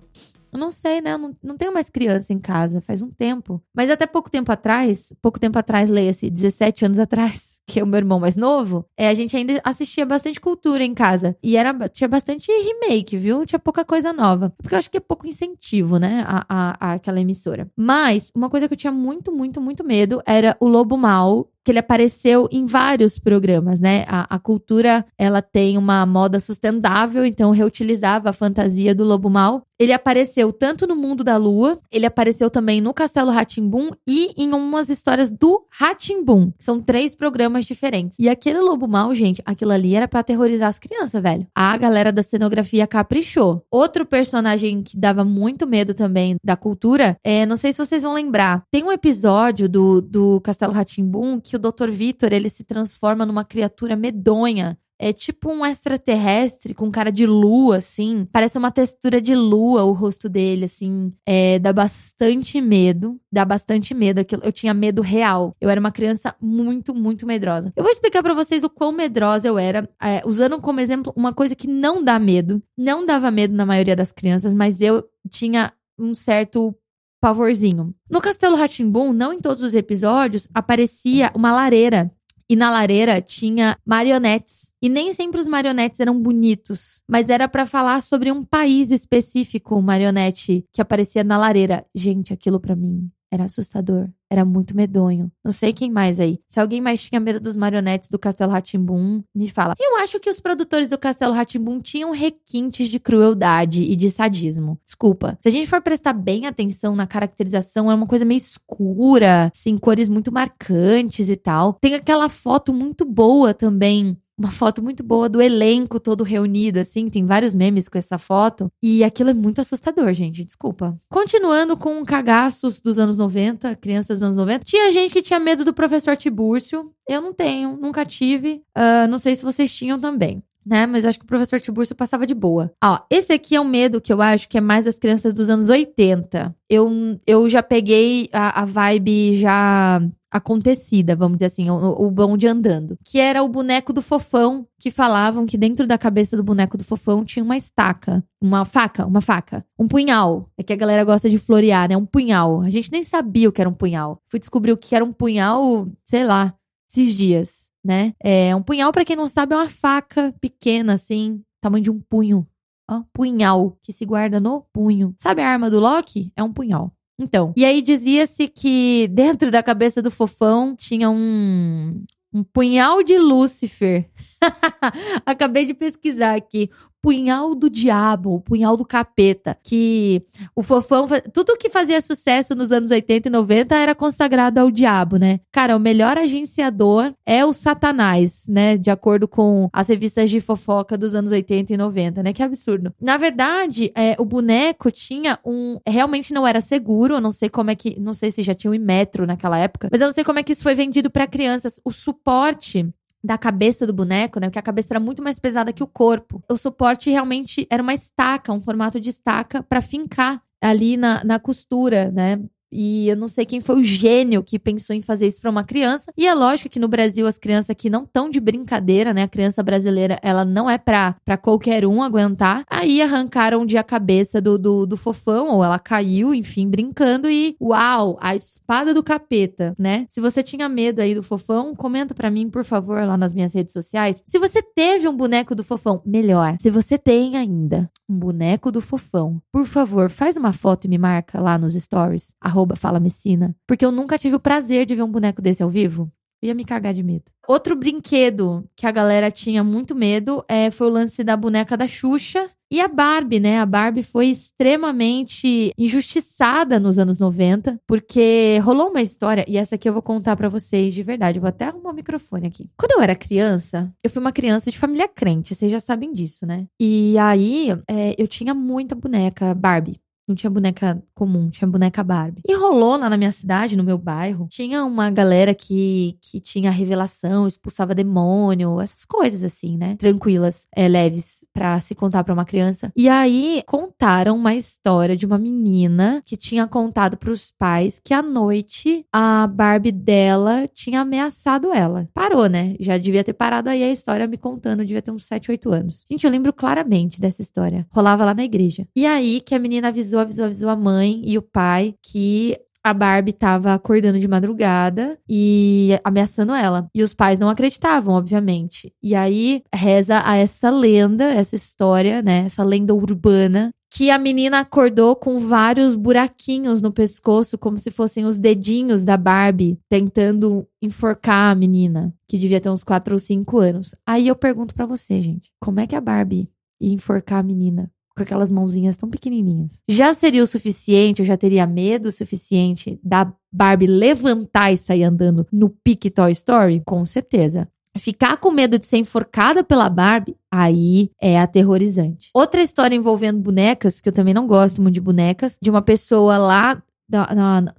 Eu 0.57 0.59
não 0.59 0.71
sei, 0.71 1.01
né? 1.01 1.13
Eu 1.13 1.19
não, 1.19 1.35
não 1.43 1.55
tenho 1.55 1.71
mais 1.71 1.87
criança 1.87 2.33
em 2.33 2.39
casa, 2.39 2.81
faz 2.81 3.03
um 3.03 3.11
tempo. 3.11 3.61
Mas 3.75 3.91
até 3.91 4.07
pouco 4.07 4.27
tempo 4.27 4.51
atrás, 4.51 5.13
pouco 5.21 5.39
tempo 5.39 5.57
atrás, 5.59 5.87
leia-se, 5.87 6.31
17 6.31 6.83
anos 6.83 6.99
atrás, 6.99 7.61
que 7.69 7.79
é 7.79 7.83
o 7.83 7.87
meu 7.87 7.99
irmão 7.99 8.19
mais 8.19 8.35
novo, 8.35 8.83
é, 8.97 9.07
a 9.07 9.13
gente 9.13 9.37
ainda 9.37 9.61
assistia 9.63 10.03
bastante 10.03 10.41
cultura 10.41 10.83
em 10.83 10.95
casa. 10.95 11.37
E 11.43 11.55
era, 11.55 11.87
tinha 11.89 12.07
bastante 12.07 12.51
remake, 12.51 13.17
viu? 13.17 13.45
Tinha 13.45 13.59
pouca 13.59 13.85
coisa 13.85 14.11
nova. 14.11 14.51
Porque 14.57 14.73
eu 14.73 14.79
acho 14.79 14.89
que 14.89 14.97
é 14.97 14.99
pouco 14.99 15.27
incentivo, 15.27 15.99
né? 15.99 16.23
A, 16.25 16.45
a, 16.49 16.77
a 16.79 16.93
aquela 16.93 17.21
emissora. 17.21 17.69
Mas, 17.77 18.31
uma 18.33 18.49
coisa 18.49 18.67
que 18.67 18.73
eu 18.73 18.77
tinha 18.77 18.91
muito, 18.91 19.31
muito, 19.31 19.61
muito 19.61 19.83
medo 19.83 20.23
era 20.25 20.57
o 20.59 20.67
Lobo 20.67 20.97
Mal 20.97 21.51
que 21.67 21.71
ele 21.71 21.79
apareceu 21.79 22.47
em 22.49 22.65
vários 22.65 23.19
programas, 23.19 23.81
né? 23.81 24.05
A, 24.07 24.35
a, 24.35 24.39
cultura, 24.39 25.05
ela 25.17 25.41
tem 25.41 25.77
uma 25.77 26.05
moda 26.05 26.39
sustentável, 26.39 27.25
então 27.25 27.51
reutilizava 27.51 28.29
a 28.29 28.33
fantasia 28.33 28.95
do 28.95 29.03
lobo 29.03 29.29
mal. 29.29 29.63
Ele 29.79 29.93
apareceu 29.93 30.51
tanto 30.51 30.87
no 30.87 30.95
Mundo 30.95 31.23
da 31.23 31.37
Lua, 31.37 31.77
ele 31.91 32.05
apareceu 32.05 32.49
também 32.49 32.81
no 32.81 32.93
Castelo 32.93 33.29
Ratimbum 33.29 33.91
e 34.07 34.33
em 34.35 34.53
umas 34.53 34.89
histórias 34.89 35.29
do 35.29 35.63
Ratimbum. 35.69 36.51
São 36.57 36.81
três 36.81 37.13
programas 37.13 37.65
diferentes. 37.65 38.17
E 38.17 38.27
aquele 38.27 38.59
lobo 38.59 38.87
mal, 38.87 39.13
gente, 39.13 39.39
aquilo 39.45 39.71
ali 39.71 39.93
era 39.93 40.07
para 40.07 40.21
aterrorizar 40.21 40.69
as 40.69 40.79
crianças, 40.79 41.21
velho. 41.21 41.45
A 41.53 41.77
galera 41.77 42.11
da 42.11 42.23
cenografia 42.23 42.87
caprichou. 42.87 43.61
Outro 43.69 44.03
personagem 44.05 44.81
que 44.81 44.97
dava 44.97 45.23
muito 45.23 45.67
medo 45.67 45.93
também 45.93 46.37
da 46.43 46.55
cultura, 46.55 47.15
é, 47.23 47.45
não 47.45 47.57
sei 47.57 47.71
se 47.71 47.77
vocês 47.77 48.01
vão 48.01 48.13
lembrar, 48.13 48.63
tem 48.71 48.83
um 48.83 48.91
episódio 48.91 49.69
do, 49.69 50.01
do 50.01 50.41
Castelo 50.41 50.73
Ratimbum 50.73 51.39
que 51.39 51.56
o 51.57 51.71
Dr. 51.71 51.91
Vitor, 51.91 52.31
ele 52.31 52.49
se 52.49 52.63
transforma 52.63 53.25
numa 53.25 53.43
criatura 53.43 53.95
medonha. 53.95 54.77
É 54.99 55.13
tipo 55.13 55.51
um 55.51 55.63
extraterrestre 55.63 56.73
com 56.73 56.89
cara 56.89 57.11
de 57.11 57.25
lua, 57.27 57.77
assim. 57.77 58.27
Parece 58.31 58.57
uma 58.57 58.71
textura 58.71 59.21
de 59.21 59.35
lua 59.35 59.83
o 59.83 59.91
rosto 59.91 60.27
dele, 60.27 60.65
assim. 60.65 61.13
É, 61.23 61.59
dá 61.59 61.71
bastante 61.71 62.59
medo. 62.59 63.19
Dá 63.31 63.45
bastante 63.45 63.93
medo. 63.93 64.25
Eu 64.41 64.51
tinha 64.51 64.73
medo 64.73 65.03
real. 65.03 65.55
Eu 65.61 65.69
era 65.69 65.79
uma 65.79 65.91
criança 65.91 66.35
muito, 66.41 66.95
muito 66.95 67.27
medrosa. 67.27 67.71
Eu 67.75 67.83
vou 67.83 67.91
explicar 67.91 68.23
para 68.23 68.33
vocês 68.33 68.63
o 68.63 68.69
quão 68.69 68.91
medrosa 68.91 69.47
eu 69.47 69.59
era, 69.59 69.87
é, 70.01 70.23
usando 70.25 70.59
como 70.59 70.79
exemplo 70.79 71.13
uma 71.15 71.31
coisa 71.31 71.55
que 71.55 71.67
não 71.67 72.03
dá 72.03 72.17
medo. 72.17 72.61
Não 72.75 73.05
dava 73.05 73.29
medo 73.29 73.53
na 73.53 73.67
maioria 73.67 73.95
das 73.95 74.11
crianças, 74.11 74.55
mas 74.55 74.81
eu 74.81 75.03
tinha 75.29 75.71
um 75.99 76.15
certo 76.15 76.75
pavorzinho. 77.21 77.93
No 78.09 78.21
Castelo 78.21 78.55
Ratimbum, 78.55 79.13
não 79.13 79.33
em 79.33 79.39
todos 79.39 79.63
os 79.63 79.73
episódios, 79.73 80.47
aparecia 80.53 81.31
uma 81.35 81.51
lareira. 81.51 82.11
E 82.49 82.55
na 82.55 82.69
lareira 82.69 83.21
tinha 83.21 83.77
marionetes. 83.85 84.71
E 84.81 84.87
nem 84.87 85.11
sempre 85.11 85.41
os 85.41 85.47
marionetes 85.47 85.99
eram 85.99 86.17
bonitos, 86.21 87.01
mas 87.05 87.27
era 87.27 87.47
para 87.47 87.65
falar 87.65 88.01
sobre 88.01 88.31
um 88.31 88.41
país 88.41 88.89
específico, 88.89 89.81
marionete 89.81 90.65
que 90.71 90.81
aparecia 90.81 91.25
na 91.25 91.37
lareira. 91.37 91.85
Gente, 91.93 92.31
aquilo 92.31 92.59
para 92.59 92.75
mim 92.75 93.11
era 93.31 93.45
assustador. 93.45 94.07
Era 94.29 94.43
muito 94.43 94.75
medonho. 94.75 95.31
Não 95.43 95.51
sei 95.51 95.71
quem 95.71 95.89
mais 95.89 96.19
aí. 96.19 96.39
Se 96.47 96.59
alguém 96.59 96.81
mais 96.81 97.01
tinha 97.01 97.19
medo 97.19 97.39
dos 97.39 97.55
marionetes 97.55 98.09
do 98.09 98.19
Castelo 98.19 98.51
Ratimbum, 98.51 99.23
me 99.33 99.49
fala. 99.49 99.73
Eu 99.79 99.97
acho 99.97 100.19
que 100.19 100.29
os 100.29 100.39
produtores 100.39 100.89
do 100.89 100.97
Castelo 100.97 101.33
Ratimbum 101.33 101.79
tinham 101.79 102.11
requintes 102.11 102.89
de 102.89 102.99
crueldade 102.99 103.83
e 103.83 103.95
de 103.95 104.09
sadismo. 104.09 104.79
Desculpa. 104.85 105.37
Se 105.41 105.47
a 105.47 105.51
gente 105.51 105.69
for 105.69 105.81
prestar 105.81 106.13
bem 106.13 106.45
atenção 106.45 106.95
na 106.95 107.07
caracterização, 107.07 107.89
é 107.89 107.95
uma 107.95 108.07
coisa 108.07 108.25
meio 108.25 108.37
escura, 108.37 109.49
assim, 109.53 109.77
cores 109.77 110.09
muito 110.09 110.31
marcantes 110.31 111.29
e 111.29 111.35
tal. 111.35 111.73
Tem 111.73 111.95
aquela 111.95 112.27
foto 112.27 112.73
muito 112.73 113.05
boa 113.05 113.53
também 113.53 114.17
uma 114.37 114.51
foto 114.51 114.83
muito 114.83 115.03
boa 115.03 115.27
do 115.27 115.41
elenco 115.41 115.99
todo 115.99 116.23
reunido, 116.23 116.79
assim. 116.79 117.09
Tem 117.09 117.25
vários 117.25 117.55
memes 117.55 117.89
com 117.89 117.97
essa 117.97 118.17
foto. 118.17 118.71
E 118.83 119.03
aquilo 119.03 119.31
é 119.31 119.33
muito 119.33 119.59
assustador, 119.59 120.13
gente. 120.13 120.45
Desculpa. 120.45 120.95
Continuando 121.09 121.75
com 121.75 122.05
cagaços 122.05 122.79
dos 122.79 122.99
anos 122.99 123.17
90, 123.17 123.75
crianças 123.77 124.19
dos 124.19 124.23
anos 124.23 124.37
90. 124.37 124.63
Tinha 124.63 124.91
gente 124.91 125.11
que 125.11 125.21
tinha 125.21 125.39
medo 125.39 125.65
do 125.65 125.73
professor 125.73 126.15
Tibúrcio. 126.15 126.91
Eu 127.09 127.21
não 127.21 127.33
tenho, 127.33 127.77
nunca 127.77 128.05
tive. 128.05 128.61
Uh, 128.77 129.07
não 129.09 129.17
sei 129.17 129.35
se 129.35 129.43
vocês 129.43 129.73
tinham 129.73 129.99
também 129.99 130.43
né? 130.67 130.85
Mas 130.85 131.05
acho 131.05 131.17
que 131.17 131.25
o 131.25 131.27
professor 131.27 131.59
Tiburcio 131.61 131.95
passava 131.95 132.27
de 132.27 132.35
boa. 132.35 132.71
Ó, 132.83 132.99
esse 133.09 133.31
aqui 133.31 133.55
é 133.55 133.61
um 133.61 133.67
medo 133.67 134.01
que 134.01 134.11
eu 134.11 134.21
acho 134.21 134.49
que 134.49 134.57
é 134.57 134.61
mais 134.61 134.85
das 134.85 134.99
crianças 134.99 135.33
dos 135.33 135.49
anos 135.49 135.69
80. 135.69 136.53
Eu, 136.69 136.91
eu 137.25 137.47
já 137.47 137.63
peguei 137.63 138.29
a, 138.33 138.61
a 138.61 138.65
vibe 138.65 139.35
já 139.35 140.01
acontecida, 140.29 141.15
vamos 141.15 141.37
dizer 141.37 141.45
assim, 141.45 141.69
o, 141.69 141.75
o 141.75 142.11
bonde 142.11 142.47
andando. 142.47 142.97
Que 143.03 143.17
era 143.17 143.41
o 143.41 143.47
boneco 143.47 143.93
do 143.93 144.01
fofão, 144.01 144.67
que 144.77 144.91
falavam 144.91 145.45
que 145.45 145.57
dentro 145.57 145.87
da 145.87 145.97
cabeça 145.97 146.35
do 146.35 146.43
boneco 146.43 146.77
do 146.77 146.83
fofão 146.83 147.23
tinha 147.23 147.43
uma 147.43 147.55
estaca, 147.55 148.21
uma 148.41 148.65
faca, 148.65 149.05
uma 149.05 149.21
faca, 149.21 149.65
um 149.79 149.87
punhal. 149.87 150.49
É 150.57 150.63
que 150.63 150.73
a 150.73 150.77
galera 150.77 151.05
gosta 151.05 151.29
de 151.29 151.37
florear, 151.37 151.89
né? 151.89 151.95
Um 151.95 152.05
punhal. 152.05 152.61
A 152.61 152.69
gente 152.69 152.91
nem 152.91 153.03
sabia 153.03 153.47
o 153.47 153.51
que 153.51 153.61
era 153.61 153.69
um 153.69 153.73
punhal. 153.73 154.21
Fui 154.27 154.39
descobrir 154.39 154.73
o 154.73 154.77
que 154.77 154.95
era 154.95 155.05
um 155.05 155.13
punhal, 155.13 155.87
sei 156.05 156.25
lá, 156.25 156.53
esses 156.89 157.15
dias 157.15 157.66
né? 157.87 158.13
É 158.21 158.53
um 158.53 158.61
punhal, 158.61 158.91
para 158.91 159.05
quem 159.05 159.15
não 159.15 159.29
sabe, 159.29 159.53
é 159.53 159.57
uma 159.57 159.69
faca 159.69 160.35
pequena, 160.41 160.95
assim, 160.95 161.41
tamanho 161.61 161.83
de 161.85 161.89
um 161.89 162.01
punho. 162.01 162.45
Ó, 162.91 163.01
punhal, 163.13 163.77
que 163.81 163.93
se 163.93 164.05
guarda 164.05 164.41
no 164.41 164.65
punho. 164.73 165.15
Sabe 165.19 165.41
a 165.41 165.47
arma 165.47 165.69
do 165.69 165.79
Loki? 165.79 166.31
É 166.35 166.43
um 166.43 166.51
punhal. 166.51 166.91
Então, 167.17 167.53
e 167.55 167.63
aí 167.63 167.81
dizia-se 167.81 168.49
que 168.49 169.07
dentro 169.11 169.49
da 169.49 169.63
cabeça 169.63 170.01
do 170.01 170.11
fofão 170.11 170.75
tinha 170.75 171.09
um, 171.09 172.03
um 172.33 172.43
punhal 172.43 173.01
de 173.01 173.17
Lúcifer. 173.17 174.09
Acabei 175.25 175.65
de 175.65 175.73
pesquisar 175.73 176.35
aqui 176.35 176.69
punhal 177.01 177.55
do 177.55 177.69
diabo, 177.69 178.35
o 178.35 178.41
punhal 178.41 178.75
do 178.75 178.85
capeta, 178.85 179.57
que 179.63 180.23
o 180.55 180.63
fofão, 180.63 181.07
tudo 181.33 181.57
que 181.57 181.69
fazia 181.69 182.01
sucesso 182.01 182.55
nos 182.55 182.71
anos 182.71 182.91
80 182.91 183.27
e 183.27 183.31
90 183.31 183.75
era 183.75 183.95
consagrado 183.95 184.59
ao 184.59 184.71
diabo, 184.71 185.17
né? 185.17 185.39
Cara, 185.51 185.75
o 185.75 185.79
melhor 185.79 186.17
agenciador 186.17 187.13
é 187.25 187.45
o 187.45 187.53
Satanás, 187.53 188.45
né? 188.47 188.77
De 188.77 188.89
acordo 188.89 189.27
com 189.27 189.69
as 189.71 189.89
revistas 189.89 190.29
de 190.29 190.39
fofoca 190.39 190.97
dos 190.97 191.13
anos 191.13 191.31
80 191.31 191.73
e 191.73 191.77
90, 191.77 192.23
né? 192.23 192.33
Que 192.33 192.43
absurdo. 192.43 192.93
Na 193.01 193.17
verdade, 193.17 193.91
é, 193.95 194.15
o 194.19 194.25
boneco 194.25 194.91
tinha 194.91 195.39
um. 195.45 195.79
Realmente 195.87 196.33
não 196.33 196.45
era 196.45 196.61
seguro, 196.61 197.15
eu 197.15 197.21
não 197.21 197.31
sei 197.31 197.49
como 197.49 197.71
é 197.71 197.75
que. 197.75 197.99
Não 197.99 198.13
sei 198.13 198.31
se 198.31 198.43
já 198.43 198.53
tinha 198.53 198.71
um 198.71 198.77
metro 198.77 199.25
naquela 199.25 199.57
época, 199.57 199.89
mas 199.91 200.01
eu 200.01 200.07
não 200.07 200.13
sei 200.13 200.23
como 200.23 200.39
é 200.39 200.43
que 200.43 200.53
isso 200.53 200.63
foi 200.63 200.75
vendido 200.75 201.09
para 201.09 201.27
crianças. 201.27 201.79
O 201.83 201.91
suporte 201.91 202.85
da 203.23 203.37
cabeça 203.37 203.85
do 203.85 203.93
boneco, 203.93 204.39
né? 204.39 204.47
Porque 204.47 204.59
a 204.59 204.63
cabeça 204.63 204.93
era 204.93 204.99
muito 204.99 205.23
mais 205.23 205.39
pesada 205.39 205.73
que 205.73 205.83
o 205.83 205.87
corpo. 205.87 206.41
O 206.49 206.57
suporte 206.57 207.09
realmente 207.09 207.67
era 207.69 207.83
uma 207.83 207.93
estaca, 207.93 208.53
um 208.53 208.61
formato 208.61 208.99
de 208.99 209.09
estaca 209.09 209.63
para 209.63 209.81
fincar 209.81 210.41
ali 210.61 210.97
na, 210.97 211.23
na 211.23 211.39
costura, 211.39 212.11
né? 212.11 212.39
E 212.71 213.07
eu 213.07 213.15
não 213.15 213.27
sei 213.27 213.45
quem 213.45 213.61
foi 213.61 213.79
o 213.79 213.83
gênio 213.83 214.43
que 214.43 214.59
pensou 214.59 214.95
em 214.95 215.01
fazer 215.01 215.27
isso 215.27 215.39
para 215.41 215.51
uma 215.51 215.63
criança. 215.63 216.11
E 216.17 216.27
é 216.27 216.33
lógico 216.33 216.69
que 216.69 216.79
no 216.79 216.87
Brasil 216.87 217.25
as 217.25 217.37
crianças 217.37 217.69
aqui 217.69 217.89
não 217.89 218.05
tão 218.05 218.29
de 218.29 218.39
brincadeira, 218.39 219.13
né? 219.13 219.23
A 219.23 219.27
criança 219.27 219.63
brasileira, 219.63 220.19
ela 220.21 220.43
não 220.43 220.69
é 220.69 220.77
pra, 220.77 221.15
pra 221.23 221.37
qualquer 221.37 221.85
um 221.85 222.01
aguentar. 222.01 222.63
Aí 222.69 223.01
arrancaram 223.01 223.65
de 223.65 223.77
a 223.77 223.83
cabeça 223.83 224.41
do, 224.41 224.57
do, 224.57 224.85
do 224.85 224.97
fofão, 224.97 225.49
ou 225.49 225.63
ela 225.63 225.79
caiu, 225.79 226.33
enfim, 226.33 226.69
brincando. 226.69 227.29
E 227.29 227.55
uau, 227.61 228.17
a 228.21 228.35
espada 228.35 228.93
do 228.93 229.03
capeta, 229.03 229.73
né? 229.77 230.05
Se 230.09 230.19
você 230.19 230.43
tinha 230.43 230.67
medo 230.67 230.99
aí 230.99 231.15
do 231.15 231.23
fofão, 231.23 231.75
comenta 231.75 232.13
para 232.13 232.29
mim, 232.29 232.49
por 232.49 232.65
favor, 232.65 233.05
lá 233.05 233.17
nas 233.17 233.33
minhas 233.33 233.53
redes 233.53 233.73
sociais. 233.73 234.21
Se 234.25 234.39
você 234.39 234.61
teve 234.61 235.07
um 235.07 235.15
boneco 235.15 235.55
do 235.55 235.63
fofão, 235.63 236.01
melhor. 236.05 236.57
Se 236.59 236.69
você 236.69 236.97
tem 236.97 237.37
ainda 237.37 237.89
um 238.09 238.17
boneco 238.17 238.71
do 238.71 238.81
fofão, 238.81 239.41
por 239.51 239.65
favor, 239.65 240.09
faz 240.09 240.37
uma 240.37 240.53
foto 240.53 240.85
e 240.85 240.87
me 240.87 240.97
marca 240.97 241.39
lá 241.39 241.57
nos 241.57 241.73
stories 241.73 242.33
Fala 242.75 242.99
Messina, 242.99 243.55
porque 243.67 243.85
eu 243.85 243.91
nunca 243.91 244.17
tive 244.17 244.35
o 244.35 244.39
prazer 244.39 244.85
de 244.85 244.95
ver 244.95 245.03
um 245.03 245.11
boneco 245.11 245.41
desse 245.41 245.61
ao 245.61 245.69
vivo. 245.69 246.11
Eu 246.41 246.49
ia 246.49 246.53
me 246.53 246.63
cagar 246.63 246.93
de 246.93 247.01
medo. 247.01 247.25
Outro 247.47 247.75
brinquedo 247.75 248.63
que 248.75 248.85
a 248.85 248.91
galera 248.91 249.31
tinha 249.31 249.63
muito 249.63 249.95
medo 249.95 250.43
é, 250.47 250.69
foi 250.69 250.87
o 250.87 250.91
lance 250.91 251.23
da 251.23 251.35
boneca 251.35 251.75
da 251.75 251.87
Xuxa 251.87 252.47
e 252.69 252.79
a 252.79 252.87
Barbie, 252.87 253.39
né? 253.39 253.59
A 253.59 253.65
Barbie 253.65 254.03
foi 254.03 254.27
extremamente 254.27 255.71
injustiçada 255.77 256.79
nos 256.79 256.99
anos 256.99 257.17
90, 257.17 257.79
porque 257.87 258.59
rolou 258.61 258.89
uma 258.89 259.01
história, 259.01 259.45
e 259.47 259.57
essa 259.57 259.75
aqui 259.75 259.87
eu 259.87 259.93
vou 259.93 260.01
contar 260.01 260.35
para 260.35 260.49
vocês 260.49 260.93
de 260.93 261.01
verdade. 261.01 261.37
Eu 261.37 261.41
vou 261.41 261.49
até 261.49 261.65
arrumar 261.65 261.91
o 261.91 261.95
microfone 261.95 262.47
aqui. 262.47 262.69
Quando 262.77 262.91
eu 262.91 263.01
era 263.01 263.15
criança, 263.15 263.91
eu 264.03 264.09
fui 264.09 264.19
uma 264.19 264.33
criança 264.33 264.69
de 264.69 264.77
família 264.77 265.07
crente, 265.07 265.55
vocês 265.55 265.71
já 265.71 265.79
sabem 265.79 266.11
disso, 266.11 266.45
né? 266.45 266.67
E 266.79 267.17
aí, 267.17 267.69
é, 267.87 268.13
eu 268.17 268.27
tinha 268.27 268.53
muita 268.53 268.93
boneca 268.93 269.55
Barbie. 269.55 269.99
Não 270.27 270.35
tinha 270.35 270.49
boneca 270.49 271.01
comum, 271.15 271.49
tinha 271.49 271.67
boneca 271.67 272.03
Barbie. 272.03 272.41
E 272.45 272.53
rolou 272.53 272.97
lá 272.97 273.09
na 273.09 273.17
minha 273.17 273.31
cidade, 273.31 273.77
no 273.77 273.83
meu 273.83 273.97
bairro, 273.97 274.47
tinha 274.49 274.83
uma 274.83 275.09
galera 275.09 275.55
que, 275.55 276.17
que 276.21 276.39
tinha 276.39 276.69
revelação, 276.69 277.47
expulsava 277.47 277.95
demônio, 277.95 278.81
essas 278.81 279.05
coisas 279.05 279.43
assim, 279.43 279.77
né? 279.77 279.95
Tranquilas, 279.95 280.67
é, 280.75 280.87
leves 280.87 281.45
para 281.53 281.79
se 281.79 281.95
contar 281.95 282.23
para 282.23 282.33
uma 282.33 282.45
criança. 282.45 282.91
E 282.95 283.07
aí 283.07 283.63
contaram 283.65 284.35
uma 284.35 284.53
história 284.53 285.15
de 285.15 285.25
uma 285.25 285.37
menina 285.37 286.21
que 286.25 286.35
tinha 286.35 286.67
contado 286.67 287.17
para 287.17 287.31
os 287.31 287.51
pais 287.51 287.99
que 288.03 288.13
à 288.13 288.21
noite 288.21 289.05
a 289.13 289.47
Barbie 289.47 289.91
dela 289.91 290.67
tinha 290.73 291.01
ameaçado 291.01 291.71
ela. 291.71 292.09
Parou, 292.13 292.47
né? 292.47 292.75
Já 292.79 292.97
devia 292.97 293.23
ter 293.23 293.33
parado 293.33 293.69
aí 293.69 293.81
a 293.81 293.91
história 293.91 294.27
me 294.27 294.37
contando, 294.37 294.85
devia 294.85 295.01
ter 295.01 295.11
uns 295.11 295.25
7, 295.25 295.51
8 295.51 295.71
anos. 295.71 296.05
Gente, 296.11 296.25
eu 296.25 296.31
lembro 296.31 296.51
claramente 296.51 297.21
dessa 297.21 297.41
história. 297.41 297.87
Rolava 297.89 298.25
lá 298.25 298.33
na 298.33 298.43
igreja. 298.43 298.87
E 298.95 299.05
aí 299.05 299.41
que 299.41 299.55
a 299.55 299.59
menina 299.59 299.87
avisou 299.87 300.16
avisou, 300.19 300.45
avisou, 300.45 300.67
avisou 300.67 300.69
a 300.69 300.75
mãe 300.75 301.21
e 301.25 301.37
o 301.37 301.41
pai 301.41 301.95
que 302.01 302.57
a 302.83 302.93
Barbie 302.93 303.33
tava 303.33 303.73
acordando 303.73 304.17
de 304.17 304.27
madrugada 304.27 305.19
e 305.27 305.99
ameaçando 306.03 306.53
ela. 306.53 306.89
E 306.95 307.03
os 307.03 307.13
pais 307.13 307.37
não 307.37 307.49
acreditavam, 307.49 308.15
obviamente. 308.15 308.93
E 309.03 309.13
aí 309.13 309.61
reza 309.73 310.21
a 310.23 310.37
essa 310.37 310.69
lenda, 310.69 311.25
essa 311.25 311.55
história, 311.55 312.21
né? 312.21 312.45
Essa 312.45 312.63
lenda 312.63 312.93
urbana. 312.93 313.71
Que 313.89 314.09
a 314.09 314.17
menina 314.17 314.59
acordou 314.59 315.15
com 315.15 315.37
vários 315.37 315.95
buraquinhos 315.95 316.81
no 316.81 316.91
pescoço, 316.91 317.57
como 317.57 317.77
se 317.77 317.89
fossem 317.89 318.25
os 318.25 318.37
dedinhos 318.37 319.03
da 319.03 319.15
Barbie, 319.17 319.79
tentando 319.89 320.67
enforcar 320.81 321.51
a 321.51 321.55
menina, 321.55 322.13
que 322.27 322.37
devia 322.37 322.59
ter 322.59 322.69
uns 322.69 322.83
4 322.83 323.15
ou 323.15 323.19
5 323.19 323.57
anos. 323.57 323.95
Aí 324.05 324.27
eu 324.27 324.35
pergunto 324.35 324.75
para 324.75 324.85
você, 324.85 325.21
gente, 325.21 325.51
como 325.59 325.79
é 325.79 325.87
que 325.87 325.95
a 325.95 326.01
Barbie 326.01 326.49
ia 326.81 326.93
enforcar 326.93 327.39
a 327.39 327.43
menina? 327.43 327.89
Com 328.17 328.23
aquelas 328.23 328.49
mãozinhas 328.49 328.97
tão 328.97 329.09
pequenininhas. 329.09 329.81
Já 329.87 330.13
seria 330.13 330.43
o 330.43 330.47
suficiente, 330.47 331.21
eu 331.21 331.25
já 331.25 331.37
teria 331.37 331.67
medo 331.67 332.09
o 332.09 332.11
suficiente 332.11 332.99
da 333.03 333.31
Barbie 333.51 333.87
levantar 333.87 334.73
e 334.73 334.77
sair 334.77 335.03
andando 335.03 335.45
no 335.51 335.69
pique 335.69 336.09
Toy 336.09 336.31
Story? 336.31 336.81
Com 336.85 337.05
certeza. 337.05 337.67
Ficar 337.97 338.37
com 338.37 338.51
medo 338.51 338.77
de 338.77 338.85
ser 338.85 338.97
enforcada 338.97 339.63
pela 339.63 339.89
Barbie, 339.89 340.35
aí 340.51 341.09
é 341.21 341.39
aterrorizante. 341.39 342.29
Outra 342.33 342.61
história 342.61 342.95
envolvendo 342.95 343.39
bonecas, 343.39 343.99
que 343.99 344.09
eu 344.09 344.13
também 344.13 344.33
não 344.33 344.45
gosto 344.45 344.81
muito 344.81 344.95
de 344.95 345.01
bonecas, 345.01 345.57
de 345.61 345.69
uma 345.69 345.81
pessoa 345.81 346.37
lá 346.37 346.81
na, 347.09 347.33
na, 347.33 347.73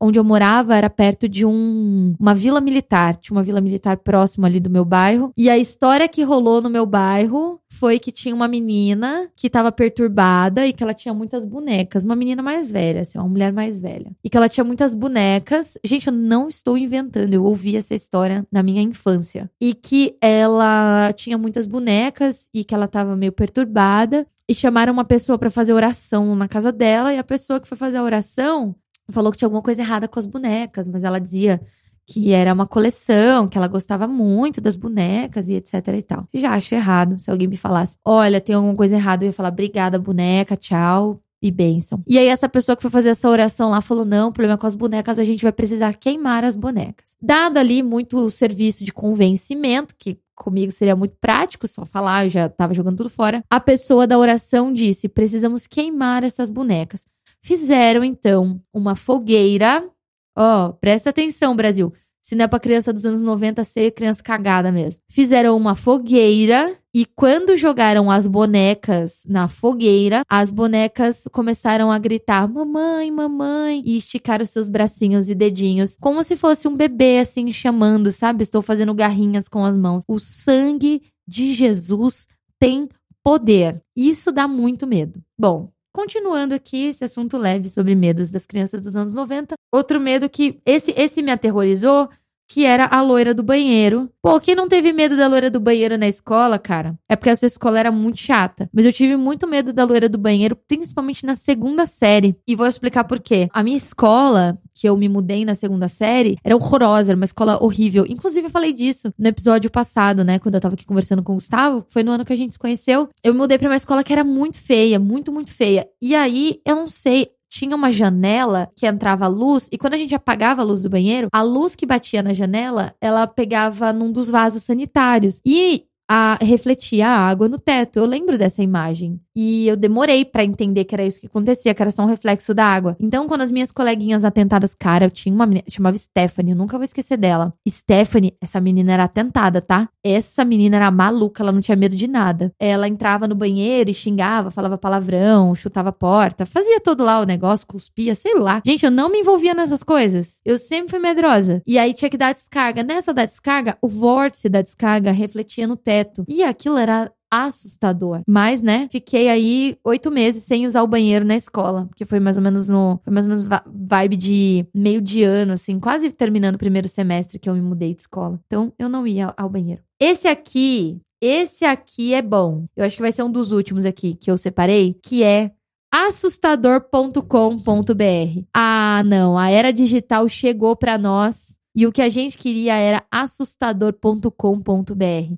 onde 0.00 0.18
eu 0.18 0.24
morava 0.24 0.76
era 0.76 0.90
perto 0.90 1.28
de 1.28 1.44
um, 1.44 2.14
uma 2.18 2.34
vila 2.34 2.60
militar. 2.60 3.16
Tinha 3.16 3.36
uma 3.36 3.42
vila 3.42 3.60
militar 3.60 3.98
próxima 3.98 4.46
ali 4.46 4.60
do 4.60 4.70
meu 4.70 4.84
bairro. 4.84 5.32
E 5.36 5.48
a 5.50 5.58
história 5.58 6.08
que 6.08 6.22
rolou 6.22 6.60
no 6.60 6.70
meu 6.70 6.86
bairro 6.86 7.60
foi 7.68 7.98
que 7.98 8.10
tinha 8.10 8.34
uma 8.34 8.48
menina 8.48 9.30
que 9.36 9.46
estava 9.46 9.70
perturbada 9.70 10.66
e 10.66 10.72
que 10.72 10.82
ela 10.82 10.94
tinha 10.94 11.12
muitas 11.12 11.44
bonecas. 11.44 12.04
Uma 12.04 12.16
menina 12.16 12.42
mais 12.42 12.70
velha, 12.70 13.02
assim, 13.02 13.18
uma 13.18 13.28
mulher 13.28 13.52
mais 13.52 13.80
velha. 13.80 14.12
E 14.24 14.30
que 14.30 14.36
ela 14.36 14.48
tinha 14.48 14.64
muitas 14.64 14.94
bonecas. 14.94 15.78
Gente, 15.84 16.06
eu 16.06 16.12
não 16.12 16.48
estou 16.48 16.78
inventando, 16.78 17.32
eu 17.34 17.44
ouvi 17.44 17.76
essa 17.76 17.94
história 17.94 18.46
na 18.50 18.62
minha 18.62 18.82
infância. 18.82 19.50
E 19.60 19.74
que 19.74 20.16
ela 20.20 21.12
tinha 21.14 21.36
muitas 21.36 21.66
bonecas 21.66 22.48
e 22.52 22.64
que 22.64 22.74
ela 22.74 22.86
estava 22.86 23.16
meio 23.16 23.32
perturbada. 23.32 24.26
E 24.48 24.54
chamaram 24.54 24.92
uma 24.92 25.04
pessoa 25.04 25.36
para 25.36 25.50
fazer 25.50 25.72
oração 25.72 26.36
na 26.36 26.46
casa 26.46 26.70
dela. 26.70 27.12
E 27.12 27.18
a 27.18 27.24
pessoa 27.24 27.60
que 27.60 27.68
foi 27.68 27.76
fazer 27.76 27.98
a 27.98 28.02
oração 28.02 28.74
falou 29.12 29.32
que 29.32 29.38
tinha 29.38 29.46
alguma 29.46 29.62
coisa 29.62 29.82
errada 29.82 30.08
com 30.08 30.18
as 30.18 30.26
bonecas, 30.26 30.88
mas 30.88 31.04
ela 31.04 31.18
dizia 31.18 31.60
que 32.06 32.32
era 32.32 32.52
uma 32.54 32.66
coleção, 32.66 33.48
que 33.48 33.58
ela 33.58 33.66
gostava 33.66 34.06
muito 34.06 34.60
das 34.60 34.76
bonecas 34.76 35.48
e 35.48 35.54
etc 35.54 35.88
e 35.88 36.02
tal. 36.02 36.28
Já 36.32 36.52
acho 36.52 36.74
errado 36.74 37.18
se 37.18 37.30
alguém 37.30 37.48
me 37.48 37.56
falasse, 37.56 37.98
olha, 38.04 38.40
tem 38.40 38.54
alguma 38.54 38.76
coisa 38.76 38.94
errada, 38.94 39.24
eu 39.24 39.28
ia 39.28 39.32
falar, 39.32 39.48
obrigada, 39.48 39.98
boneca, 39.98 40.56
tchau. 40.56 41.20
E 41.42 41.50
bênção. 41.50 42.02
E 42.08 42.18
aí, 42.18 42.28
essa 42.28 42.48
pessoa 42.48 42.74
que 42.74 42.80
foi 42.80 42.90
fazer 42.90 43.10
essa 43.10 43.28
oração 43.28 43.68
lá 43.70 43.82
falou: 43.82 44.06
não, 44.06 44.30
o 44.30 44.32
problema 44.32 44.54
é 44.54 44.56
com 44.56 44.66
as 44.66 44.74
bonecas, 44.74 45.18
a 45.18 45.22
gente 45.22 45.42
vai 45.42 45.52
precisar 45.52 45.94
queimar 45.94 46.42
as 46.42 46.56
bonecas. 46.56 47.14
Dado 47.20 47.58
ali 47.58 47.82
muito 47.82 48.30
serviço 48.30 48.82
de 48.82 48.90
convencimento, 48.90 49.94
que 49.96 50.18
comigo 50.34 50.72
seria 50.72 50.96
muito 50.96 51.14
prático, 51.20 51.68
só 51.68 51.84
falar, 51.84 52.24
eu 52.24 52.30
já 52.30 52.48
tava 52.48 52.72
jogando 52.72 52.96
tudo 52.96 53.10
fora. 53.10 53.44
A 53.50 53.60
pessoa 53.60 54.06
da 54.06 54.18
oração 54.18 54.72
disse: 54.72 55.10
precisamos 55.10 55.66
queimar 55.66 56.24
essas 56.24 56.48
bonecas. 56.48 57.06
Fizeram 57.46 58.02
então 58.02 58.60
uma 58.74 58.96
fogueira. 58.96 59.88
Ó, 60.36 60.66
oh, 60.66 60.72
presta 60.72 61.10
atenção, 61.10 61.54
Brasil. 61.54 61.92
Se 62.20 62.34
não 62.34 62.44
é 62.44 62.48
pra 62.48 62.58
criança 62.58 62.92
dos 62.92 63.04
anos 63.04 63.22
90 63.22 63.62
ser 63.62 63.92
criança 63.92 64.20
cagada 64.20 64.72
mesmo. 64.72 65.00
Fizeram 65.08 65.56
uma 65.56 65.76
fogueira 65.76 66.74
e 66.92 67.06
quando 67.06 67.56
jogaram 67.56 68.10
as 68.10 68.26
bonecas 68.26 69.22
na 69.28 69.46
fogueira, 69.46 70.24
as 70.28 70.50
bonecas 70.50 71.28
começaram 71.30 71.92
a 71.92 72.00
gritar: 72.00 72.52
Mamãe, 72.52 73.12
mamãe! 73.12 73.80
E 73.86 73.96
esticar 73.96 74.42
os 74.42 74.50
seus 74.50 74.68
bracinhos 74.68 75.30
e 75.30 75.34
dedinhos, 75.36 75.96
como 76.00 76.24
se 76.24 76.36
fosse 76.36 76.66
um 76.66 76.76
bebê, 76.76 77.20
assim, 77.20 77.52
chamando, 77.52 78.10
sabe? 78.10 78.42
Estou 78.42 78.60
fazendo 78.60 78.92
garrinhas 78.92 79.46
com 79.46 79.64
as 79.64 79.76
mãos. 79.76 80.02
O 80.08 80.18
sangue 80.18 81.00
de 81.24 81.54
Jesus 81.54 82.26
tem 82.58 82.88
poder. 83.22 83.80
Isso 83.94 84.32
dá 84.32 84.48
muito 84.48 84.84
medo. 84.84 85.22
Bom, 85.38 85.70
Continuando 85.96 86.54
aqui 86.54 86.88
esse 86.88 87.04
assunto 87.04 87.38
leve 87.38 87.70
sobre 87.70 87.94
medos 87.94 88.30
das 88.30 88.44
crianças 88.44 88.82
dos 88.82 88.94
anos 88.94 89.14
90, 89.14 89.54
outro 89.72 89.98
medo 89.98 90.28
que 90.28 90.60
esse 90.66 90.92
esse 90.94 91.22
me 91.22 91.32
aterrorizou 91.32 92.10
que 92.48 92.64
era 92.64 92.86
a 92.86 93.02
loira 93.02 93.34
do 93.34 93.42
banheiro. 93.42 94.10
Pô, 94.22 94.40
quem 94.40 94.54
não 94.54 94.68
teve 94.68 94.92
medo 94.92 95.16
da 95.16 95.26
loira 95.28 95.50
do 95.50 95.60
banheiro 95.60 95.96
na 95.96 96.08
escola, 96.08 96.58
cara? 96.58 96.94
É 97.08 97.14
porque 97.14 97.30
a 97.30 97.36
sua 97.36 97.46
escola 97.46 97.78
era 97.78 97.92
muito 97.92 98.20
chata. 98.20 98.68
Mas 98.72 98.84
eu 98.84 98.92
tive 98.92 99.16
muito 99.16 99.46
medo 99.46 99.72
da 99.72 99.84
loira 99.84 100.08
do 100.08 100.18
banheiro, 100.18 100.56
principalmente 100.56 101.24
na 101.24 101.34
segunda 101.34 101.86
série. 101.86 102.36
E 102.46 102.56
vou 102.56 102.66
explicar 102.66 103.04
por 103.04 103.20
quê. 103.20 103.48
A 103.52 103.62
minha 103.62 103.76
escola, 103.76 104.58
que 104.74 104.88
eu 104.88 104.96
me 104.96 105.08
mudei 105.08 105.44
na 105.44 105.54
segunda 105.54 105.88
série, 105.88 106.36
era 106.42 106.56
horrorosa, 106.56 107.12
era 107.12 107.16
uma 107.16 107.24
escola 107.24 107.62
horrível. 107.62 108.04
Inclusive, 108.08 108.46
eu 108.46 108.50
falei 108.50 108.72
disso 108.72 109.12
no 109.18 109.28
episódio 109.28 109.70
passado, 109.70 110.24
né? 110.24 110.38
Quando 110.38 110.56
eu 110.56 110.60
tava 110.60 110.74
aqui 110.74 110.84
conversando 110.84 111.22
com 111.22 111.32
o 111.32 111.36
Gustavo, 111.36 111.86
foi 111.90 112.02
no 112.02 112.12
ano 112.12 112.24
que 112.24 112.32
a 112.32 112.36
gente 112.36 112.52
se 112.52 112.58
conheceu. 112.58 113.08
Eu 113.22 113.32
me 113.32 113.38
mudei 113.38 113.58
pra 113.58 113.68
uma 113.68 113.76
escola 113.76 114.02
que 114.02 114.12
era 114.12 114.24
muito 114.24 114.58
feia, 114.58 114.98
muito, 114.98 115.32
muito 115.32 115.52
feia. 115.52 115.86
E 116.00 116.14
aí, 116.14 116.60
eu 116.64 116.76
não 116.76 116.86
sei, 116.86 117.28
tinha 117.56 117.74
uma 117.74 117.90
janela 117.90 118.68
que 118.76 118.86
entrava 118.86 119.26
luz 119.26 119.68
e 119.72 119.78
quando 119.78 119.94
a 119.94 119.98
gente 119.98 120.14
apagava 120.14 120.60
a 120.60 120.64
luz 120.64 120.82
do 120.82 120.90
banheiro, 120.90 121.28
a 121.32 121.42
luz 121.42 121.74
que 121.74 121.86
batia 121.86 122.22
na 122.22 122.34
janela, 122.34 122.94
ela 123.00 123.26
pegava 123.26 123.92
num 123.92 124.12
dos 124.12 124.30
vasos 124.30 124.62
sanitários. 124.62 125.40
E 125.44 125.84
a 126.08 126.38
refletia 126.40 127.08
a 127.08 127.28
água 127.28 127.48
no 127.48 127.58
teto. 127.58 127.98
Eu 127.98 128.04
lembro 128.04 128.38
dessa 128.38 128.62
imagem. 128.62 129.20
E 129.36 129.68
eu 129.68 129.76
demorei 129.76 130.24
para 130.24 130.42
entender 130.42 130.84
que 130.84 130.94
era 130.94 131.04
isso 131.04 131.20
que 131.20 131.26
acontecia, 131.26 131.74
que 131.74 131.82
era 131.82 131.90
só 131.90 132.02
um 132.02 132.06
reflexo 132.06 132.54
da 132.54 132.64
água. 132.64 132.96
Então, 132.98 133.28
quando 133.28 133.42
as 133.42 133.50
minhas 133.50 133.70
coleguinhas 133.70 134.24
atentadas, 134.24 134.74
cara, 134.74 135.04
eu 135.04 135.10
tinha 135.10 135.34
uma 135.34 135.44
menina, 135.44 135.66
chamava 135.68 135.96
Stephanie, 135.98 136.52
eu 136.52 136.56
nunca 136.56 136.78
vou 136.78 136.84
esquecer 136.84 137.18
dela. 137.18 137.52
Stephanie, 137.68 138.34
essa 138.40 138.60
menina 138.60 138.94
era 138.94 139.04
atentada, 139.04 139.60
tá? 139.60 139.88
Essa 140.02 140.44
menina 140.44 140.76
era 140.76 140.90
maluca, 140.90 141.42
ela 141.42 141.52
não 141.52 141.60
tinha 141.60 141.76
medo 141.76 141.94
de 141.94 142.08
nada. 142.08 142.52
Ela 142.58 142.88
entrava 142.88 143.28
no 143.28 143.34
banheiro 143.34 143.90
e 143.90 143.94
xingava, 143.94 144.50
falava 144.50 144.78
palavrão, 144.78 145.54
chutava 145.54 145.90
a 145.90 145.92
porta, 145.92 146.46
fazia 146.46 146.80
todo 146.80 147.04
lá 147.04 147.20
o 147.20 147.24
negócio, 147.24 147.66
cuspia, 147.66 148.14
sei 148.14 148.34
lá. 148.34 148.62
Gente, 148.64 148.84
eu 148.84 148.90
não 148.90 149.10
me 149.10 149.20
envolvia 149.20 149.52
nessas 149.52 149.82
coisas. 149.82 150.40
Eu 150.44 150.56
sempre 150.56 150.90
fui 150.90 150.98
medrosa. 150.98 151.62
E 151.66 151.76
aí 151.76 151.92
tinha 151.92 152.08
que 152.08 152.16
dar 152.16 152.32
descarga. 152.32 152.82
Nessa 152.82 153.12
da 153.12 153.26
descarga, 153.26 153.76
o 153.82 153.88
vórtice 153.88 154.48
da 154.48 154.62
descarga 154.62 155.10
refletia 155.10 155.66
no 155.66 155.76
teto. 155.76 156.24
E 156.28 156.42
aquilo 156.42 156.78
era 156.78 157.10
assustador. 157.30 158.22
Mas, 158.26 158.62
né, 158.62 158.88
fiquei 158.90 159.28
aí 159.28 159.76
oito 159.84 160.10
meses 160.10 160.44
sem 160.44 160.66
usar 160.66 160.82
o 160.82 160.86
banheiro 160.86 161.24
na 161.24 161.36
escola. 161.36 161.88
Que 161.94 162.04
foi 162.04 162.20
mais 162.20 162.36
ou 162.36 162.42
menos 162.42 162.68
no. 162.68 163.00
Foi 163.04 163.12
mais 163.12 163.26
ou 163.26 163.30
menos 163.30 163.46
vibe 163.66 164.16
de 164.16 164.66
meio 164.74 165.00
de 165.00 165.22
ano, 165.22 165.52
assim, 165.52 165.78
quase 165.78 166.10
terminando 166.12 166.56
o 166.56 166.58
primeiro 166.58 166.88
semestre 166.88 167.38
que 167.38 167.48
eu 167.48 167.54
me 167.54 167.60
mudei 167.60 167.94
de 167.94 168.02
escola. 168.02 168.40
Então, 168.46 168.72
eu 168.78 168.88
não 168.88 169.06
ia 169.06 169.32
ao 169.36 169.48
banheiro. 169.48 169.82
Esse 170.00 170.28
aqui. 170.28 171.00
Esse 171.20 171.64
aqui 171.64 172.12
é 172.12 172.20
bom. 172.20 172.66
Eu 172.76 172.84
acho 172.84 172.96
que 172.96 173.02
vai 173.02 173.10
ser 173.10 173.22
um 173.22 173.30
dos 173.30 173.50
últimos 173.50 173.86
aqui 173.86 174.14
que 174.14 174.30
eu 174.30 174.36
separei, 174.36 174.94
que 175.02 175.22
é 175.22 175.50
assustador.com.br. 175.90 178.44
Ah, 178.54 179.02
não, 179.06 179.38
a 179.38 179.50
era 179.50 179.72
digital 179.72 180.28
chegou 180.28 180.76
para 180.76 180.98
nós 180.98 181.56
e 181.74 181.86
o 181.86 181.92
que 181.92 182.02
a 182.02 182.08
gente 182.08 182.38
queria 182.38 182.74
era 182.74 183.02
assustador.com.br. 183.10 184.30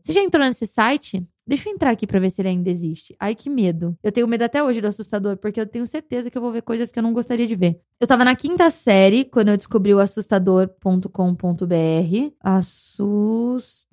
Você 0.03 0.13
já 0.13 0.21
entrou 0.21 0.45
nesse 0.45 0.67
site? 0.67 1.25
Deixa 1.49 1.71
eu 1.71 1.73
entrar 1.73 1.91
aqui 1.91 2.07
pra 2.07 2.21
ver 2.21 2.31
se 2.31 2.43
ele 2.43 2.49
ainda 2.49 2.69
existe. 2.69 3.17
Ai, 3.19 3.35
que 3.35 3.49
medo. 3.49 3.97
Eu 4.03 4.13
tenho 4.13 4.29
medo 4.29 4.43
até 4.43 4.63
hoje 4.63 4.83
do 4.83 4.87
assustador, 4.87 5.39
porque 5.39 5.59
eu 5.59 5.67
tenho 5.67 5.87
certeza 5.87 6.31
que 6.31 6.37
eu 6.37 6.43
vou 6.43 6.53
ver 6.53 6.61
coisas 6.61 6.93
que 6.93 6.99
eu 6.99 7.03
não 7.03 7.15
gostaria 7.15 7.47
de 7.47 7.57
ver. 7.57 7.81
Eu 7.99 8.07
tava 8.07 8.23
na 8.23 8.37
quinta 8.37 8.69
série 8.69 9.25
quando 9.25 9.49
eu 9.49 9.57
descobri 9.57 9.95
o 9.95 9.99
assustador.com.br. 9.99 11.09
Assustador. 12.39 13.89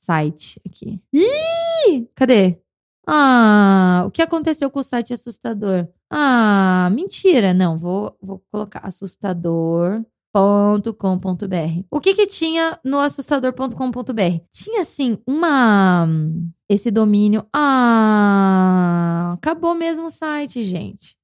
Site 0.00 0.60
aqui. 0.66 1.00
Ih! 1.14 2.08
Cadê? 2.16 2.58
Ah, 3.06 4.02
o 4.06 4.10
que 4.10 4.20
aconteceu 4.20 4.68
com 4.72 4.80
o 4.80 4.84
site 4.84 5.12
assustador? 5.12 5.86
Ah, 6.10 6.90
mentira. 6.92 7.54
Não, 7.54 7.78
vou, 7.78 8.16
vou 8.20 8.42
colocar 8.50 8.80
assustador 8.80 10.04
assustador.com.br. 10.32 11.84
O 11.90 12.00
que 12.00 12.14
que 12.14 12.26
tinha 12.26 12.78
no 12.84 12.98
assustador.com.br? 12.98 14.40
Tinha 14.52 14.82
assim 14.82 15.18
uma 15.26 16.08
esse 16.68 16.90
domínio. 16.90 17.44
Ah, 17.52 19.34
acabou 19.34 19.74
mesmo 19.74 20.06
o 20.06 20.10
site, 20.10 20.62
gente. 20.62 21.16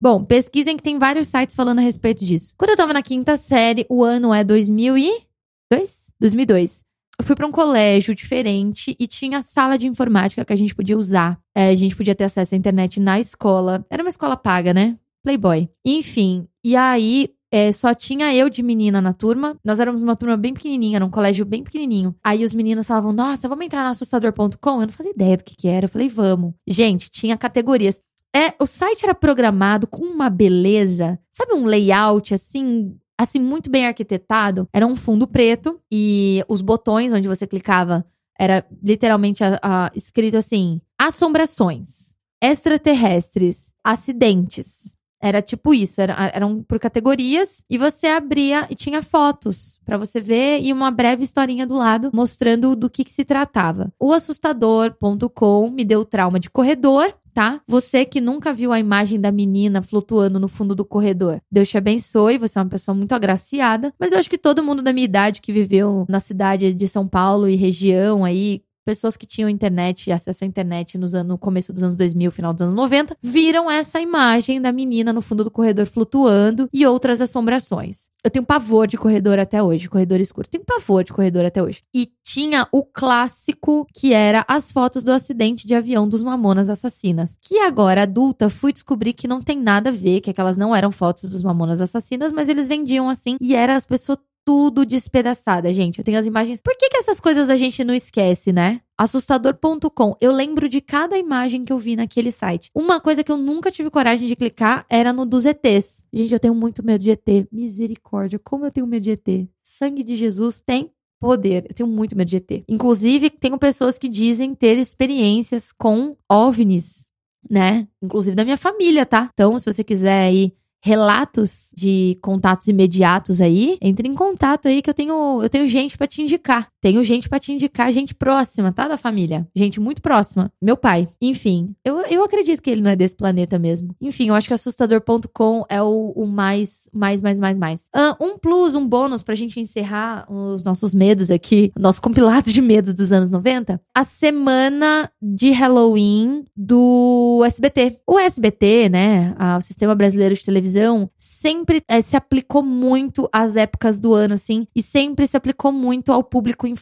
Bom, 0.00 0.24
pesquisem 0.24 0.76
que 0.76 0.82
tem 0.82 0.98
vários 0.98 1.28
sites 1.28 1.56
falando 1.56 1.78
a 1.78 1.82
respeito 1.82 2.24
disso. 2.24 2.54
Quando 2.56 2.70
eu 2.70 2.76
tava 2.76 2.92
na 2.92 3.02
quinta 3.02 3.36
série, 3.36 3.86
o 3.88 4.02
ano 4.02 4.32
é 4.32 4.42
2002? 4.42 6.10
2002. 6.18 6.84
Eu 7.18 7.24
fui 7.24 7.34
para 7.34 7.46
um 7.46 7.52
colégio 7.52 8.14
diferente 8.14 8.94
e 8.98 9.06
tinha 9.06 9.40
sala 9.40 9.78
de 9.78 9.86
informática 9.86 10.44
que 10.44 10.52
a 10.52 10.56
gente 10.56 10.74
podia 10.74 10.98
usar. 10.98 11.40
É, 11.54 11.68
a 11.70 11.74
gente 11.74 11.96
podia 11.96 12.14
ter 12.14 12.24
acesso 12.24 12.54
à 12.54 12.58
internet 12.58 13.00
na 13.00 13.18
escola. 13.18 13.86
Era 13.88 14.02
uma 14.02 14.10
escola 14.10 14.36
paga, 14.36 14.74
né? 14.74 14.98
Playboy. 15.24 15.68
Enfim, 15.84 16.46
e 16.62 16.76
aí 16.76 17.30
é, 17.50 17.70
só 17.72 17.94
tinha 17.94 18.34
eu 18.34 18.48
de 18.48 18.62
menina 18.62 19.00
na 19.00 19.12
turma. 19.12 19.56
Nós 19.64 19.80
éramos 19.80 20.02
uma 20.02 20.16
turma 20.16 20.36
bem 20.36 20.52
pequenininha, 20.52 20.96
era 20.96 21.04
um 21.04 21.10
colégio 21.10 21.44
bem 21.44 21.62
pequenininho. 21.62 22.14
Aí 22.22 22.44
os 22.44 22.52
meninos 22.52 22.86
falavam, 22.86 23.12
nossa, 23.12 23.48
vamos 23.48 23.64
entrar 23.64 23.84
no 23.84 23.90
assustador.com? 23.90 24.80
Eu 24.80 24.86
não 24.86 24.88
fazia 24.88 25.12
ideia 25.12 25.36
do 25.36 25.44
que, 25.44 25.56
que 25.56 25.68
era. 25.68 25.86
Eu 25.86 25.90
falei, 25.90 26.08
vamos. 26.08 26.54
Gente, 26.66 27.10
tinha 27.10 27.36
categorias. 27.36 28.00
É, 28.34 28.52
o 28.60 28.66
site 28.66 29.04
era 29.04 29.14
programado 29.14 29.86
com 29.86 30.04
uma 30.04 30.28
beleza, 30.28 31.18
sabe 31.32 31.54
um 31.54 31.64
layout 31.64 32.34
assim, 32.34 32.94
assim 33.18 33.38
muito 33.38 33.70
bem 33.70 33.86
arquitetado. 33.86 34.68
Era 34.74 34.86
um 34.86 34.94
fundo 34.94 35.26
preto 35.26 35.80
e 35.90 36.44
os 36.46 36.60
botões 36.60 37.12
onde 37.14 37.28
você 37.28 37.46
clicava 37.46 38.04
era 38.38 38.66
literalmente 38.82 39.42
a, 39.42 39.58
a, 39.62 39.90
escrito 39.94 40.36
assim: 40.36 40.82
assombrações, 40.98 42.16
extraterrestres, 42.42 43.72
acidentes, 43.82 44.95
era 45.20 45.40
tipo 45.42 45.72
isso, 45.74 46.00
era, 46.00 46.30
eram 46.34 46.62
por 46.62 46.78
categorias 46.78 47.64
e 47.70 47.78
você 47.78 48.06
abria 48.06 48.66
e 48.70 48.74
tinha 48.74 49.02
fotos 49.02 49.80
para 49.84 49.96
você 49.96 50.20
ver 50.20 50.60
e 50.60 50.72
uma 50.72 50.90
breve 50.90 51.24
historinha 51.24 51.66
do 51.66 51.74
lado 51.74 52.10
mostrando 52.12 52.76
do 52.76 52.90
que, 52.90 53.04
que 53.04 53.10
se 53.10 53.24
tratava. 53.24 53.92
O 53.98 54.12
assustador.com 54.12 55.70
me 55.70 55.84
deu 55.84 56.04
trauma 56.04 56.38
de 56.38 56.50
corredor, 56.50 57.14
tá? 57.36 57.60
Você 57.68 58.06
que 58.06 58.18
nunca 58.18 58.54
viu 58.54 58.72
a 58.72 58.78
imagem 58.78 59.20
da 59.20 59.30
menina 59.30 59.82
flutuando 59.82 60.40
no 60.40 60.48
fundo 60.48 60.74
do 60.74 60.86
corredor. 60.86 61.38
Deus 61.52 61.68
te 61.68 61.76
abençoe, 61.76 62.38
você 62.38 62.58
é 62.58 62.62
uma 62.62 62.68
pessoa 62.70 62.94
muito 62.94 63.12
agraciada, 63.12 63.92
mas 64.00 64.12
eu 64.12 64.18
acho 64.18 64.30
que 64.30 64.38
todo 64.38 64.62
mundo 64.62 64.82
da 64.82 64.90
minha 64.90 65.04
idade 65.04 65.42
que 65.42 65.52
viveu 65.52 66.06
na 66.08 66.18
cidade 66.18 66.72
de 66.72 66.88
São 66.88 67.06
Paulo 67.06 67.46
e 67.46 67.54
região 67.54 68.24
aí, 68.24 68.62
pessoas 68.86 69.16
que 69.16 69.26
tinham 69.26 69.50
internet, 69.50 70.12
acesso 70.12 70.44
à 70.44 70.46
internet 70.46 70.96
nos 70.96 71.12
anos, 71.12 71.28
no 71.28 71.36
começo 71.36 71.72
dos 71.72 71.82
anos 71.82 71.96
2000, 71.96 72.30
final 72.30 72.52
dos 72.52 72.62
anos 72.62 72.74
90, 72.74 73.16
viram 73.20 73.68
essa 73.68 74.00
imagem 74.00 74.60
da 74.62 74.70
menina 74.70 75.12
no 75.12 75.20
fundo 75.20 75.42
do 75.42 75.50
corredor 75.50 75.86
flutuando 75.86 76.68
e 76.72 76.86
outras 76.86 77.20
assombrações. 77.20 78.08
Eu 78.22 78.30
tenho 78.30 78.44
pavor 78.44 78.86
de 78.86 78.96
corredor 78.96 79.38
até 79.38 79.62
hoje, 79.62 79.88
corredor 79.88 80.20
escuro. 80.20 80.48
Tenho 80.48 80.64
pavor 80.64 81.04
de 81.04 81.12
corredor 81.12 81.44
até 81.44 81.62
hoje. 81.62 81.82
E 81.94 82.10
tinha 82.24 82.66
o 82.72 82.82
clássico 82.82 83.86
que 83.94 84.12
era 84.12 84.44
as 84.48 84.72
fotos 84.72 85.04
do 85.04 85.12
acidente 85.12 85.66
de 85.66 85.74
avião 85.74 86.08
dos 86.08 86.22
Mamonas 86.22 86.68
Assassinas. 86.68 87.36
Que 87.40 87.58
agora, 87.58 88.02
adulta, 88.02 88.48
fui 88.48 88.72
descobrir 88.72 89.12
que 89.12 89.28
não 89.28 89.40
tem 89.40 89.60
nada 89.60 89.90
a 89.90 89.92
ver, 89.92 90.20
que 90.20 90.30
aquelas 90.30 90.56
não 90.56 90.74
eram 90.74 90.90
fotos 90.90 91.28
dos 91.28 91.42
Mamonas 91.42 91.80
Assassinas, 91.80 92.32
mas 92.32 92.48
eles 92.48 92.66
vendiam 92.66 93.08
assim. 93.08 93.36
E 93.40 93.54
era 93.54 93.76
as 93.76 93.86
pessoas 93.86 94.18
tudo 94.46 94.86
despedaçada, 94.86 95.72
gente. 95.72 95.98
Eu 95.98 96.04
tenho 96.04 96.18
as 96.18 96.24
imagens. 96.24 96.60
Por 96.60 96.76
que, 96.76 96.88
que 96.88 96.96
essas 96.96 97.18
coisas 97.18 97.50
a 97.50 97.56
gente 97.56 97.82
não 97.82 97.92
esquece, 97.92 98.52
né? 98.52 98.80
Assustador.com. 98.96 100.16
Eu 100.20 100.30
lembro 100.30 100.68
de 100.68 100.80
cada 100.80 101.18
imagem 101.18 101.64
que 101.64 101.72
eu 101.72 101.78
vi 101.78 101.96
naquele 101.96 102.30
site. 102.30 102.70
Uma 102.72 103.00
coisa 103.00 103.24
que 103.24 103.32
eu 103.32 103.36
nunca 103.36 103.72
tive 103.72 103.90
coragem 103.90 104.28
de 104.28 104.36
clicar 104.36 104.86
era 104.88 105.12
no 105.12 105.26
dos 105.26 105.44
ETs. 105.44 106.04
Gente, 106.12 106.32
eu 106.32 106.38
tenho 106.38 106.54
muito 106.54 106.86
medo 106.86 107.02
de 107.02 107.10
ET. 107.10 107.48
Misericórdia, 107.50 108.38
como 108.38 108.64
eu 108.64 108.70
tenho 108.70 108.86
medo 108.86 109.02
de 109.02 109.10
ET. 109.10 109.48
Sangue 109.60 110.04
de 110.04 110.14
Jesus 110.14 110.62
tem 110.64 110.92
poder. 111.18 111.66
Eu 111.68 111.74
tenho 111.74 111.88
muito 111.88 112.16
medo 112.16 112.28
de 112.28 112.36
ET. 112.36 112.64
Inclusive, 112.68 113.30
tenho 113.30 113.58
pessoas 113.58 113.98
que 113.98 114.08
dizem 114.08 114.54
ter 114.54 114.78
experiências 114.78 115.72
com 115.72 116.16
OVNIs, 116.30 117.08
né? 117.50 117.88
Inclusive 118.00 118.36
da 118.36 118.44
minha 118.44 118.56
família, 118.56 119.04
tá? 119.04 119.28
Então, 119.32 119.58
se 119.58 119.72
você 119.72 119.82
quiser 119.82 120.28
aí 120.28 120.52
relatos 120.82 121.70
de 121.76 122.18
contatos 122.22 122.68
imediatos 122.68 123.40
aí, 123.40 123.76
entre 123.80 124.08
em 124.08 124.14
contato 124.14 124.68
aí 124.68 124.80
que 124.80 124.90
eu 124.90 124.94
tenho, 124.94 125.42
eu 125.42 125.48
tenho 125.48 125.66
gente 125.66 125.96
para 125.96 126.06
te 126.06 126.22
indicar. 126.22 126.68
Tenho 126.86 127.02
gente 127.02 127.28
para 127.28 127.40
te 127.40 127.52
indicar, 127.52 127.92
gente 127.92 128.14
próxima, 128.14 128.70
tá? 128.70 128.86
Da 128.86 128.96
família. 128.96 129.44
Gente 129.56 129.80
muito 129.80 130.00
próxima. 130.00 130.52
Meu 130.62 130.76
pai. 130.76 131.08
Enfim, 131.20 131.74
eu, 131.84 131.98
eu 132.02 132.22
acredito 132.22 132.62
que 132.62 132.70
ele 132.70 132.80
não 132.80 132.92
é 132.92 132.94
desse 132.94 133.16
planeta 133.16 133.58
mesmo. 133.58 133.92
Enfim, 134.00 134.28
eu 134.28 134.36
acho 134.36 134.46
que 134.46 134.54
assustador.com 134.54 135.64
é 135.68 135.82
o, 135.82 136.12
o 136.14 136.26
mais, 136.28 136.88
mais, 136.94 137.20
mais, 137.20 137.40
mais, 137.40 137.58
mais. 137.58 137.90
Um 138.20 138.38
plus, 138.38 138.76
um 138.76 138.86
bônus 138.86 139.24
pra 139.24 139.34
gente 139.34 139.58
encerrar 139.58 140.32
os 140.32 140.62
nossos 140.62 140.94
medos 140.94 141.28
aqui, 141.28 141.72
nosso 141.76 142.00
compilado 142.00 142.52
de 142.52 142.62
medos 142.62 142.94
dos 142.94 143.10
anos 143.10 143.32
90. 143.32 143.80
A 143.92 144.04
semana 144.04 145.10
de 145.20 145.50
Halloween 145.50 146.44
do 146.56 147.42
SBT. 147.44 147.98
O 148.06 148.16
SBT, 148.16 148.90
né? 148.90 149.34
o 149.58 149.60
Sistema 149.60 149.96
Brasileiro 149.96 150.36
de 150.36 150.44
Televisão, 150.44 151.10
sempre 151.18 151.82
é, 151.88 152.00
se 152.00 152.16
aplicou 152.16 152.62
muito 152.62 153.28
às 153.32 153.56
épocas 153.56 153.98
do 153.98 154.14
ano, 154.14 154.34
assim, 154.34 154.68
e 154.72 154.80
sempre 154.80 155.26
se 155.26 155.36
aplicou 155.36 155.72
muito 155.72 156.12
ao 156.12 156.22
público 156.22 156.64
infantil, 156.64 156.75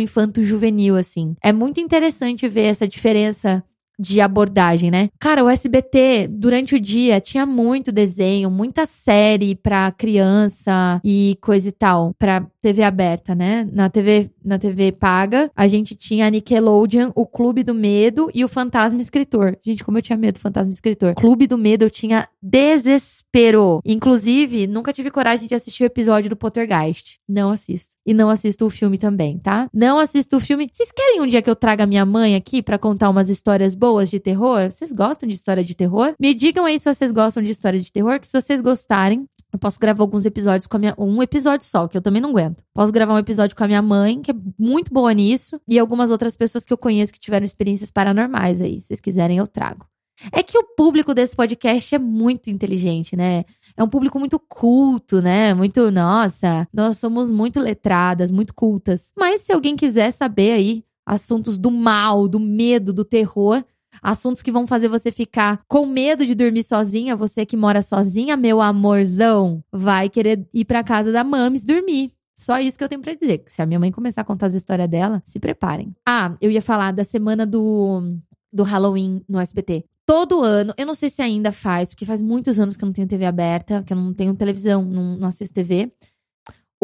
infanto-juvenil, 0.00 0.96
assim. 0.96 1.34
É 1.42 1.52
muito 1.52 1.80
interessante 1.80 2.48
ver 2.48 2.62
essa 2.64 2.86
diferença 2.86 3.64
de 4.02 4.20
abordagem, 4.20 4.90
né? 4.90 5.08
Cara, 5.18 5.44
o 5.44 5.48
SBT, 5.48 6.28
durante 6.28 6.74
o 6.74 6.80
dia, 6.80 7.20
tinha 7.20 7.46
muito 7.46 7.92
desenho, 7.92 8.50
muita 8.50 8.84
série 8.84 9.54
pra 9.54 9.92
criança 9.92 11.00
e 11.04 11.38
coisa 11.40 11.68
e 11.68 11.72
tal, 11.72 12.12
pra 12.18 12.44
TV 12.60 12.82
aberta, 12.82 13.34
né? 13.34 13.68
Na 13.72 13.88
TV, 13.88 14.30
na 14.44 14.58
TV 14.58 14.92
paga, 14.92 15.50
a 15.54 15.66
gente 15.66 15.94
tinha 15.94 16.26
a 16.26 16.30
Nickelodeon, 16.30 17.10
o 17.14 17.26
Clube 17.26 17.62
do 17.62 17.74
Medo 17.74 18.30
e 18.34 18.44
o 18.44 18.48
Fantasma 18.48 19.00
Escritor. 19.00 19.56
Gente, 19.62 19.84
como 19.84 19.98
eu 19.98 20.02
tinha 20.02 20.16
medo 20.16 20.34
do 20.34 20.40
Fantasma 20.40 20.72
Escritor. 20.72 21.14
Clube 21.14 21.46
do 21.46 21.58
Medo 21.58 21.84
eu 21.84 21.90
tinha 21.90 22.28
desespero. 22.40 23.80
Inclusive, 23.84 24.66
nunca 24.66 24.92
tive 24.92 25.10
coragem 25.10 25.46
de 25.46 25.54
assistir 25.54 25.84
o 25.84 25.86
episódio 25.86 26.30
do 26.30 26.36
Poltergeist. 26.36 27.18
Não 27.28 27.50
assisto. 27.50 27.94
E 28.04 28.12
não 28.12 28.28
assisto 28.28 28.66
o 28.66 28.70
filme 28.70 28.98
também, 28.98 29.38
tá? 29.38 29.68
Não 29.72 29.98
assisto 29.98 30.36
o 30.36 30.40
filme. 30.40 30.68
Vocês 30.70 30.90
querem 30.90 31.20
um 31.20 31.26
dia 31.26 31.42
que 31.42 31.50
eu 31.50 31.56
traga 31.56 31.86
minha 31.86 32.04
mãe 32.04 32.34
aqui 32.34 32.62
para 32.62 32.78
contar 32.78 33.10
umas 33.10 33.28
histórias 33.28 33.74
boas 33.74 33.91
de 34.00 34.18
terror? 34.18 34.70
Vocês 34.70 34.92
gostam 34.92 35.28
de 35.28 35.34
história 35.34 35.62
de 35.62 35.76
terror? 35.76 36.14
Me 36.18 36.34
digam 36.34 36.64
aí 36.64 36.78
se 36.78 36.92
vocês 36.92 37.12
gostam 37.12 37.42
de 37.42 37.50
história 37.50 37.78
de 37.78 37.90
terror, 37.90 38.18
que 38.18 38.26
se 38.26 38.40
vocês 38.40 38.60
gostarem, 38.60 39.26
eu 39.52 39.58
posso 39.58 39.78
gravar 39.78 40.02
alguns 40.02 40.24
episódios 40.24 40.66
com 40.66 40.76
a 40.76 40.80
minha. 40.80 40.94
Um 40.98 41.22
episódio 41.22 41.66
só, 41.66 41.86
que 41.86 41.96
eu 41.96 42.02
também 42.02 42.22
não 42.22 42.30
aguento. 42.30 42.64
Posso 42.72 42.92
gravar 42.92 43.14
um 43.14 43.18
episódio 43.18 43.54
com 43.54 43.64
a 43.64 43.68
minha 43.68 43.82
mãe, 43.82 44.22
que 44.22 44.30
é 44.30 44.34
muito 44.58 44.92
boa 44.92 45.12
nisso. 45.12 45.60
E 45.68 45.78
algumas 45.78 46.10
outras 46.10 46.34
pessoas 46.34 46.64
que 46.64 46.72
eu 46.72 46.78
conheço 46.78 47.12
que 47.12 47.20
tiveram 47.20 47.44
experiências 47.44 47.90
paranormais 47.90 48.62
aí. 48.62 48.80
Se 48.80 48.88
vocês 48.88 49.00
quiserem, 49.00 49.38
eu 49.38 49.46
trago. 49.46 49.86
É 50.30 50.42
que 50.42 50.56
o 50.56 50.64
público 50.76 51.14
desse 51.14 51.34
podcast 51.34 51.94
é 51.94 51.98
muito 51.98 52.48
inteligente, 52.48 53.16
né? 53.16 53.44
É 53.76 53.82
um 53.82 53.88
público 53.88 54.18
muito 54.18 54.38
culto, 54.38 55.20
né? 55.20 55.52
Muito, 55.54 55.90
nossa, 55.90 56.68
nós 56.72 56.98
somos 56.98 57.30
muito 57.30 57.58
letradas, 57.58 58.30
muito 58.30 58.54
cultas. 58.54 59.12
Mas 59.18 59.42
se 59.42 59.52
alguém 59.52 59.74
quiser 59.74 60.12
saber 60.12 60.52
aí 60.52 60.84
assuntos 61.04 61.58
do 61.58 61.70
mal, 61.70 62.28
do 62.28 62.38
medo, 62.38 62.92
do 62.92 63.04
terror, 63.04 63.64
assuntos 64.02 64.42
que 64.42 64.50
vão 64.50 64.66
fazer 64.66 64.88
você 64.88 65.12
ficar 65.12 65.62
com 65.68 65.86
medo 65.86 66.26
de 66.26 66.34
dormir 66.34 66.64
sozinha, 66.64 67.14
você 67.14 67.46
que 67.46 67.56
mora 67.56 67.80
sozinha, 67.80 68.36
meu 68.36 68.60
amorzão, 68.60 69.62
vai 69.70 70.08
querer 70.08 70.46
ir 70.52 70.64
para 70.64 70.82
casa 70.82 71.12
da 71.12 71.22
Mames 71.22 71.62
dormir. 71.62 72.12
Só 72.34 72.58
isso 72.58 72.76
que 72.76 72.82
eu 72.82 72.88
tenho 72.88 73.00
para 73.00 73.14
dizer. 73.14 73.44
Se 73.46 73.62
a 73.62 73.66
minha 73.66 73.78
mãe 73.78 73.92
começar 73.92 74.22
a 74.22 74.24
contar 74.24 74.46
as 74.46 74.54
histórias 74.54 74.88
dela, 74.88 75.22
se 75.24 75.38
preparem. 75.38 75.94
Ah, 76.06 76.34
eu 76.40 76.50
ia 76.50 76.62
falar 76.62 76.92
da 76.92 77.04
semana 77.04 77.46
do, 77.46 78.16
do 78.52 78.62
Halloween 78.62 79.22
no 79.28 79.38
SBT. 79.38 79.84
Todo 80.04 80.42
ano, 80.42 80.74
eu 80.76 80.84
não 80.84 80.94
sei 80.94 81.08
se 81.08 81.22
ainda 81.22 81.52
faz, 81.52 81.90
porque 81.90 82.04
faz 82.04 82.20
muitos 82.20 82.58
anos 82.58 82.76
que 82.76 82.82
eu 82.82 82.86
não 82.86 82.92
tenho 82.92 83.06
TV 83.06 83.24
aberta, 83.24 83.82
que 83.82 83.92
eu 83.92 83.96
não 83.96 84.12
tenho 84.12 84.34
televisão, 84.34 84.84
não, 84.84 85.16
não 85.16 85.28
assisto 85.28 85.54
TV 85.54 85.92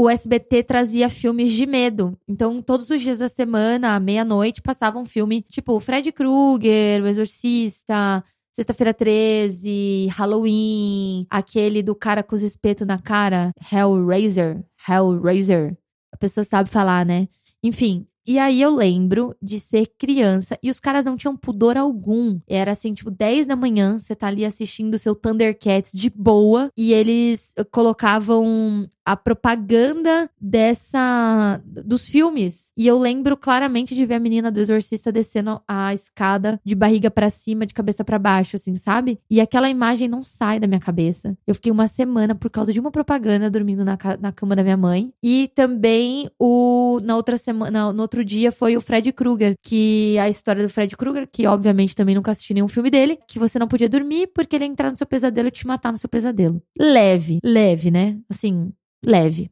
o 0.00 0.08
SBT 0.08 0.62
trazia 0.62 1.10
filmes 1.10 1.52
de 1.52 1.66
medo. 1.66 2.16
Então, 2.28 2.62
todos 2.62 2.88
os 2.88 3.02
dias 3.02 3.18
da 3.18 3.28
semana, 3.28 3.96
à 3.96 4.00
meia-noite, 4.00 4.62
passava 4.62 4.96
um 4.96 5.04
filme 5.04 5.42
tipo 5.42 5.80
Fred 5.80 6.12
Krueger, 6.12 7.02
O 7.02 7.08
Exorcista, 7.08 8.22
Sexta-feira 8.52 8.94
13, 8.94 10.06
Halloween, 10.12 11.26
aquele 11.28 11.82
do 11.82 11.96
cara 11.96 12.22
com 12.22 12.36
os 12.36 12.42
espetos 12.42 12.86
na 12.86 12.98
cara, 12.98 13.52
Hellraiser, 13.72 14.64
Hellraiser. 14.88 15.76
A 16.12 16.16
pessoa 16.16 16.44
sabe 16.44 16.70
falar, 16.70 17.04
né? 17.04 17.26
Enfim, 17.60 18.06
E 18.28 18.38
aí 18.38 18.60
eu 18.60 18.68
lembro 18.68 19.34
de 19.40 19.58
ser 19.58 19.90
criança 19.98 20.58
e 20.62 20.70
os 20.70 20.78
caras 20.78 21.02
não 21.02 21.16
tinham 21.16 21.34
pudor 21.34 21.78
algum. 21.78 22.38
Era 22.46 22.72
assim, 22.72 22.92
tipo, 22.92 23.10
10 23.10 23.46
da 23.46 23.56
manhã, 23.56 23.98
você 23.98 24.14
tá 24.14 24.26
ali 24.26 24.44
assistindo 24.44 24.92
o 24.92 24.98
seu 24.98 25.14
Thundercats 25.14 25.92
de 25.94 26.10
boa 26.10 26.70
e 26.76 26.92
eles 26.92 27.54
colocavam 27.70 28.86
a 29.08 29.16
propaganda 29.16 30.28
dessa 30.38 31.62
dos 31.64 32.06
filmes. 32.06 32.72
E 32.76 32.86
eu 32.86 32.98
lembro 32.98 33.38
claramente 33.38 33.94
de 33.94 34.04
ver 34.04 34.16
a 34.16 34.20
menina 34.20 34.50
do 34.50 34.60
exorcista 34.60 35.10
descendo 35.10 35.62
a 35.66 35.94
escada 35.94 36.60
de 36.62 36.74
barriga 36.74 37.10
para 37.10 37.30
cima, 37.30 37.64
de 37.64 37.72
cabeça 37.72 38.04
para 38.04 38.18
baixo, 38.18 38.56
assim, 38.56 38.76
sabe? 38.76 39.18
E 39.30 39.40
aquela 39.40 39.70
imagem 39.70 40.08
não 40.08 40.22
sai 40.22 40.60
da 40.60 40.66
minha 40.66 40.78
cabeça. 40.78 41.34
Eu 41.46 41.54
fiquei 41.54 41.72
uma 41.72 41.88
semana 41.88 42.34
por 42.34 42.50
causa 42.50 42.70
de 42.70 42.78
uma 42.78 42.90
propaganda 42.90 43.50
dormindo 43.50 43.82
na, 43.82 43.96
na 44.20 44.30
cama 44.30 44.54
da 44.54 44.62
minha 44.62 44.76
mãe. 44.76 45.10
E 45.22 45.50
também 45.54 46.30
o 46.38 47.00
na 47.02 47.16
outra 47.16 47.38
semana, 47.38 47.90
no 47.94 48.02
outro 48.02 48.17
dia 48.24 48.52
foi 48.52 48.76
o 48.76 48.80
Fred 48.80 49.12
Krueger, 49.12 49.54
que 49.62 50.18
a 50.18 50.28
história 50.28 50.62
do 50.62 50.68
Fred 50.68 50.96
Krueger, 50.96 51.28
que 51.30 51.46
obviamente 51.46 51.96
também 51.96 52.14
nunca 52.14 52.30
assisti 52.30 52.54
nenhum 52.54 52.68
filme 52.68 52.90
dele, 52.90 53.18
que 53.28 53.38
você 53.38 53.58
não 53.58 53.68
podia 53.68 53.88
dormir 53.88 54.28
porque 54.34 54.56
ele 54.56 54.64
ia 54.64 54.70
entrar 54.70 54.90
no 54.90 54.96
seu 54.96 55.06
pesadelo 55.06 55.48
e 55.48 55.50
te 55.50 55.66
matar 55.66 55.92
no 55.92 55.98
seu 55.98 56.08
pesadelo. 56.08 56.62
Leve, 56.78 57.38
leve, 57.44 57.90
né? 57.90 58.18
Assim, 58.28 58.72
leve. 59.04 59.50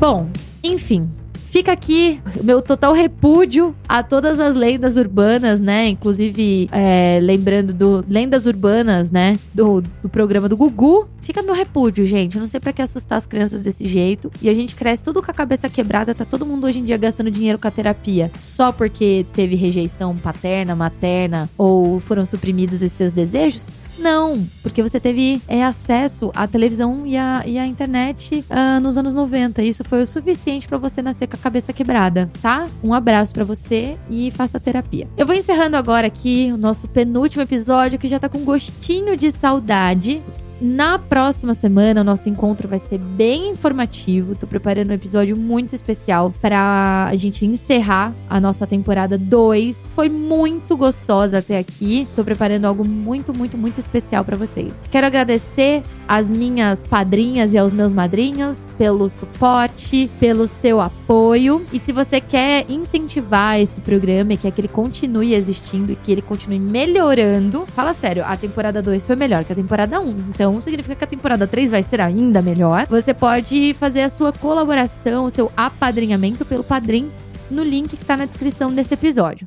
Bom, 0.00 0.30
enfim, 0.62 1.10
Fica 1.50 1.72
aqui 1.72 2.20
meu 2.44 2.60
total 2.60 2.92
repúdio 2.92 3.74
a 3.88 4.02
todas 4.02 4.38
as 4.38 4.54
lendas 4.54 4.98
urbanas, 4.98 5.62
né? 5.62 5.88
Inclusive, 5.88 6.68
é, 6.70 7.18
lembrando 7.22 7.72
do 7.72 8.04
Lendas 8.06 8.44
Urbanas, 8.44 9.10
né? 9.10 9.34
Do, 9.54 9.80
do 9.80 10.10
programa 10.10 10.46
do 10.46 10.58
Gugu. 10.58 11.08
Fica 11.22 11.42
meu 11.42 11.54
repúdio, 11.54 12.04
gente. 12.04 12.36
Eu 12.36 12.40
não 12.40 12.46
sei 12.46 12.60
para 12.60 12.72
que 12.72 12.82
assustar 12.82 13.16
as 13.16 13.26
crianças 13.26 13.60
desse 13.60 13.88
jeito. 13.88 14.30
E 14.42 14.50
a 14.50 14.54
gente 14.54 14.74
cresce 14.74 15.02
tudo 15.02 15.22
com 15.22 15.30
a 15.30 15.34
cabeça 15.34 15.70
quebrada. 15.70 16.14
Tá 16.14 16.26
todo 16.26 16.44
mundo 16.44 16.66
hoje 16.66 16.80
em 16.80 16.82
dia 16.82 16.98
gastando 16.98 17.30
dinheiro 17.30 17.58
com 17.58 17.66
a 17.66 17.70
terapia. 17.70 18.30
Só 18.38 18.70
porque 18.70 19.24
teve 19.32 19.56
rejeição 19.56 20.18
paterna, 20.18 20.76
materna 20.76 21.48
ou 21.56 21.98
foram 21.98 22.26
suprimidos 22.26 22.82
os 22.82 22.92
seus 22.92 23.10
desejos. 23.10 23.66
Não, 23.98 24.46
porque 24.62 24.82
você 24.82 25.00
teve 25.00 25.42
é, 25.48 25.64
acesso 25.64 26.30
à 26.34 26.46
televisão 26.46 27.06
e 27.06 27.16
à, 27.16 27.42
e 27.46 27.58
à 27.58 27.66
internet 27.66 28.44
uh, 28.48 28.80
nos 28.80 28.96
anos 28.96 29.12
90. 29.12 29.62
Isso 29.62 29.82
foi 29.84 30.02
o 30.02 30.06
suficiente 30.06 30.68
para 30.68 30.78
você 30.78 31.02
nascer 31.02 31.26
com 31.26 31.36
a 31.36 31.38
cabeça 31.38 31.72
quebrada, 31.72 32.30
tá? 32.40 32.68
Um 32.82 32.94
abraço 32.94 33.32
para 33.32 33.44
você 33.44 33.98
e 34.08 34.30
faça 34.30 34.60
terapia. 34.60 35.08
Eu 35.16 35.26
vou 35.26 35.34
encerrando 35.34 35.76
agora 35.76 36.06
aqui 36.06 36.50
o 36.52 36.56
nosso 36.56 36.88
penúltimo 36.88 37.42
episódio, 37.42 37.98
que 37.98 38.08
já 38.08 38.18
tá 38.18 38.28
com 38.28 38.44
gostinho 38.44 39.16
de 39.16 39.30
saudade. 39.32 40.22
Na 40.60 40.98
próxima 40.98 41.54
semana, 41.54 42.00
o 42.00 42.04
nosso 42.04 42.28
encontro 42.28 42.68
vai 42.68 42.80
ser 42.80 42.98
bem 42.98 43.50
informativo. 43.50 44.34
Tô 44.34 44.44
preparando 44.44 44.90
um 44.90 44.94
episódio 44.94 45.36
muito 45.36 45.72
especial 45.72 46.32
para 46.42 47.06
a 47.08 47.14
gente 47.14 47.46
encerrar 47.46 48.12
a 48.28 48.40
nossa 48.40 48.66
temporada 48.66 49.16
2. 49.16 49.92
Foi 49.92 50.08
muito 50.08 50.76
gostosa 50.76 51.38
até 51.38 51.58
aqui. 51.58 52.08
Tô 52.16 52.24
preparando 52.24 52.64
algo 52.64 52.84
muito, 52.84 53.32
muito, 53.32 53.56
muito 53.56 53.78
especial 53.78 54.24
para 54.24 54.36
vocês. 54.36 54.72
Quero 54.90 55.06
agradecer 55.06 55.84
às 56.08 56.28
minhas 56.28 56.84
padrinhas 56.84 57.54
e 57.54 57.58
aos 57.58 57.72
meus 57.72 57.92
madrinhos 57.92 58.74
pelo 58.76 59.08
suporte, 59.08 60.10
pelo 60.18 60.48
seu 60.48 60.80
apoio. 60.80 61.64
E 61.72 61.78
se 61.78 61.92
você 61.92 62.20
quer 62.20 62.68
incentivar 62.68 63.60
esse 63.60 63.80
programa 63.80 64.32
e 64.32 64.36
quer 64.36 64.50
que 64.50 64.60
ele 64.60 64.68
continue 64.68 65.34
existindo 65.34 65.92
e 65.92 65.96
que 65.96 66.10
ele 66.10 66.22
continue 66.22 66.58
melhorando, 66.58 67.64
fala 67.68 67.92
sério, 67.92 68.24
a 68.26 68.36
temporada 68.36 68.82
2 68.82 69.06
foi 69.06 69.14
melhor 69.14 69.44
que 69.44 69.52
a 69.52 69.56
temporada 69.56 70.00
1. 70.00 70.08
Um. 70.08 70.16
Então, 70.30 70.47
então 70.48 70.62
significa 70.62 70.96
que 70.96 71.04
a 71.04 71.06
temporada 71.06 71.46
3 71.46 71.70
vai 71.72 71.82
ser 71.82 72.00
ainda 72.00 72.40
melhor. 72.40 72.86
Você 72.88 73.12
pode 73.12 73.74
fazer 73.74 74.00
a 74.00 74.08
sua 74.08 74.32
colaboração, 74.32 75.26
o 75.26 75.30
seu 75.30 75.52
apadrinhamento 75.54 76.44
pelo 76.44 76.64
Padrim 76.64 77.10
no 77.50 77.62
link 77.62 77.96
que 77.96 78.02
está 78.02 78.16
na 78.16 78.24
descrição 78.24 78.72
desse 78.72 78.94
episódio. 78.94 79.46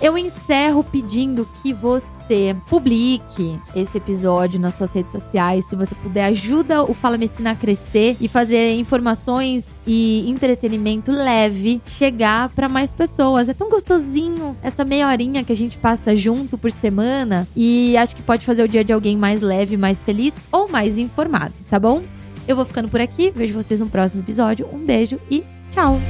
Eu 0.00 0.16
encerro 0.16 0.82
pedindo 0.82 1.46
que 1.62 1.74
você 1.74 2.56
publique 2.68 3.60
esse 3.74 3.98
episódio 3.98 4.58
nas 4.58 4.74
suas 4.74 4.94
redes 4.94 5.12
sociais. 5.12 5.66
Se 5.66 5.76
você 5.76 5.94
puder, 5.94 6.24
ajuda 6.24 6.82
o 6.82 6.94
Fala 6.94 7.18
Medicina 7.18 7.50
a 7.50 7.54
crescer 7.54 8.16
e 8.18 8.26
fazer 8.26 8.76
informações 8.76 9.78
e 9.86 10.24
entretenimento 10.30 11.12
leve 11.12 11.82
chegar 11.84 12.48
para 12.48 12.66
mais 12.66 12.94
pessoas. 12.94 13.50
É 13.50 13.54
tão 13.54 13.68
gostosinho 13.68 14.56
essa 14.62 14.86
meia 14.86 15.06
horinha 15.06 15.44
que 15.44 15.52
a 15.52 15.56
gente 15.56 15.76
passa 15.76 16.16
junto 16.16 16.56
por 16.56 16.70
semana 16.70 17.46
e 17.54 17.94
acho 17.98 18.16
que 18.16 18.22
pode 18.22 18.46
fazer 18.46 18.62
o 18.62 18.68
dia 18.68 18.82
de 18.82 18.94
alguém 18.94 19.18
mais 19.18 19.42
leve, 19.42 19.76
mais 19.76 20.02
feliz 20.02 20.34
ou 20.50 20.66
mais 20.66 20.96
informado, 20.96 21.52
tá 21.68 21.78
bom? 21.78 22.02
Eu 22.48 22.56
vou 22.56 22.64
ficando 22.64 22.88
por 22.88 23.00
aqui. 23.00 23.30
Vejo 23.30 23.54
vocês 23.54 23.80
no 23.80 23.88
próximo 23.88 24.22
episódio. 24.22 24.66
Um 24.72 24.82
beijo 24.84 25.20
e 25.30 25.44
tchau! 25.70 26.00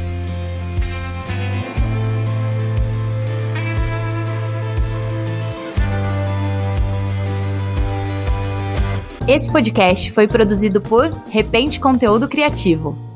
Esse 9.31 9.49
podcast 9.49 10.11
foi 10.11 10.27
produzido 10.27 10.81
por 10.81 11.09
Repente 11.29 11.79
Conteúdo 11.79 12.27
Criativo. 12.27 13.10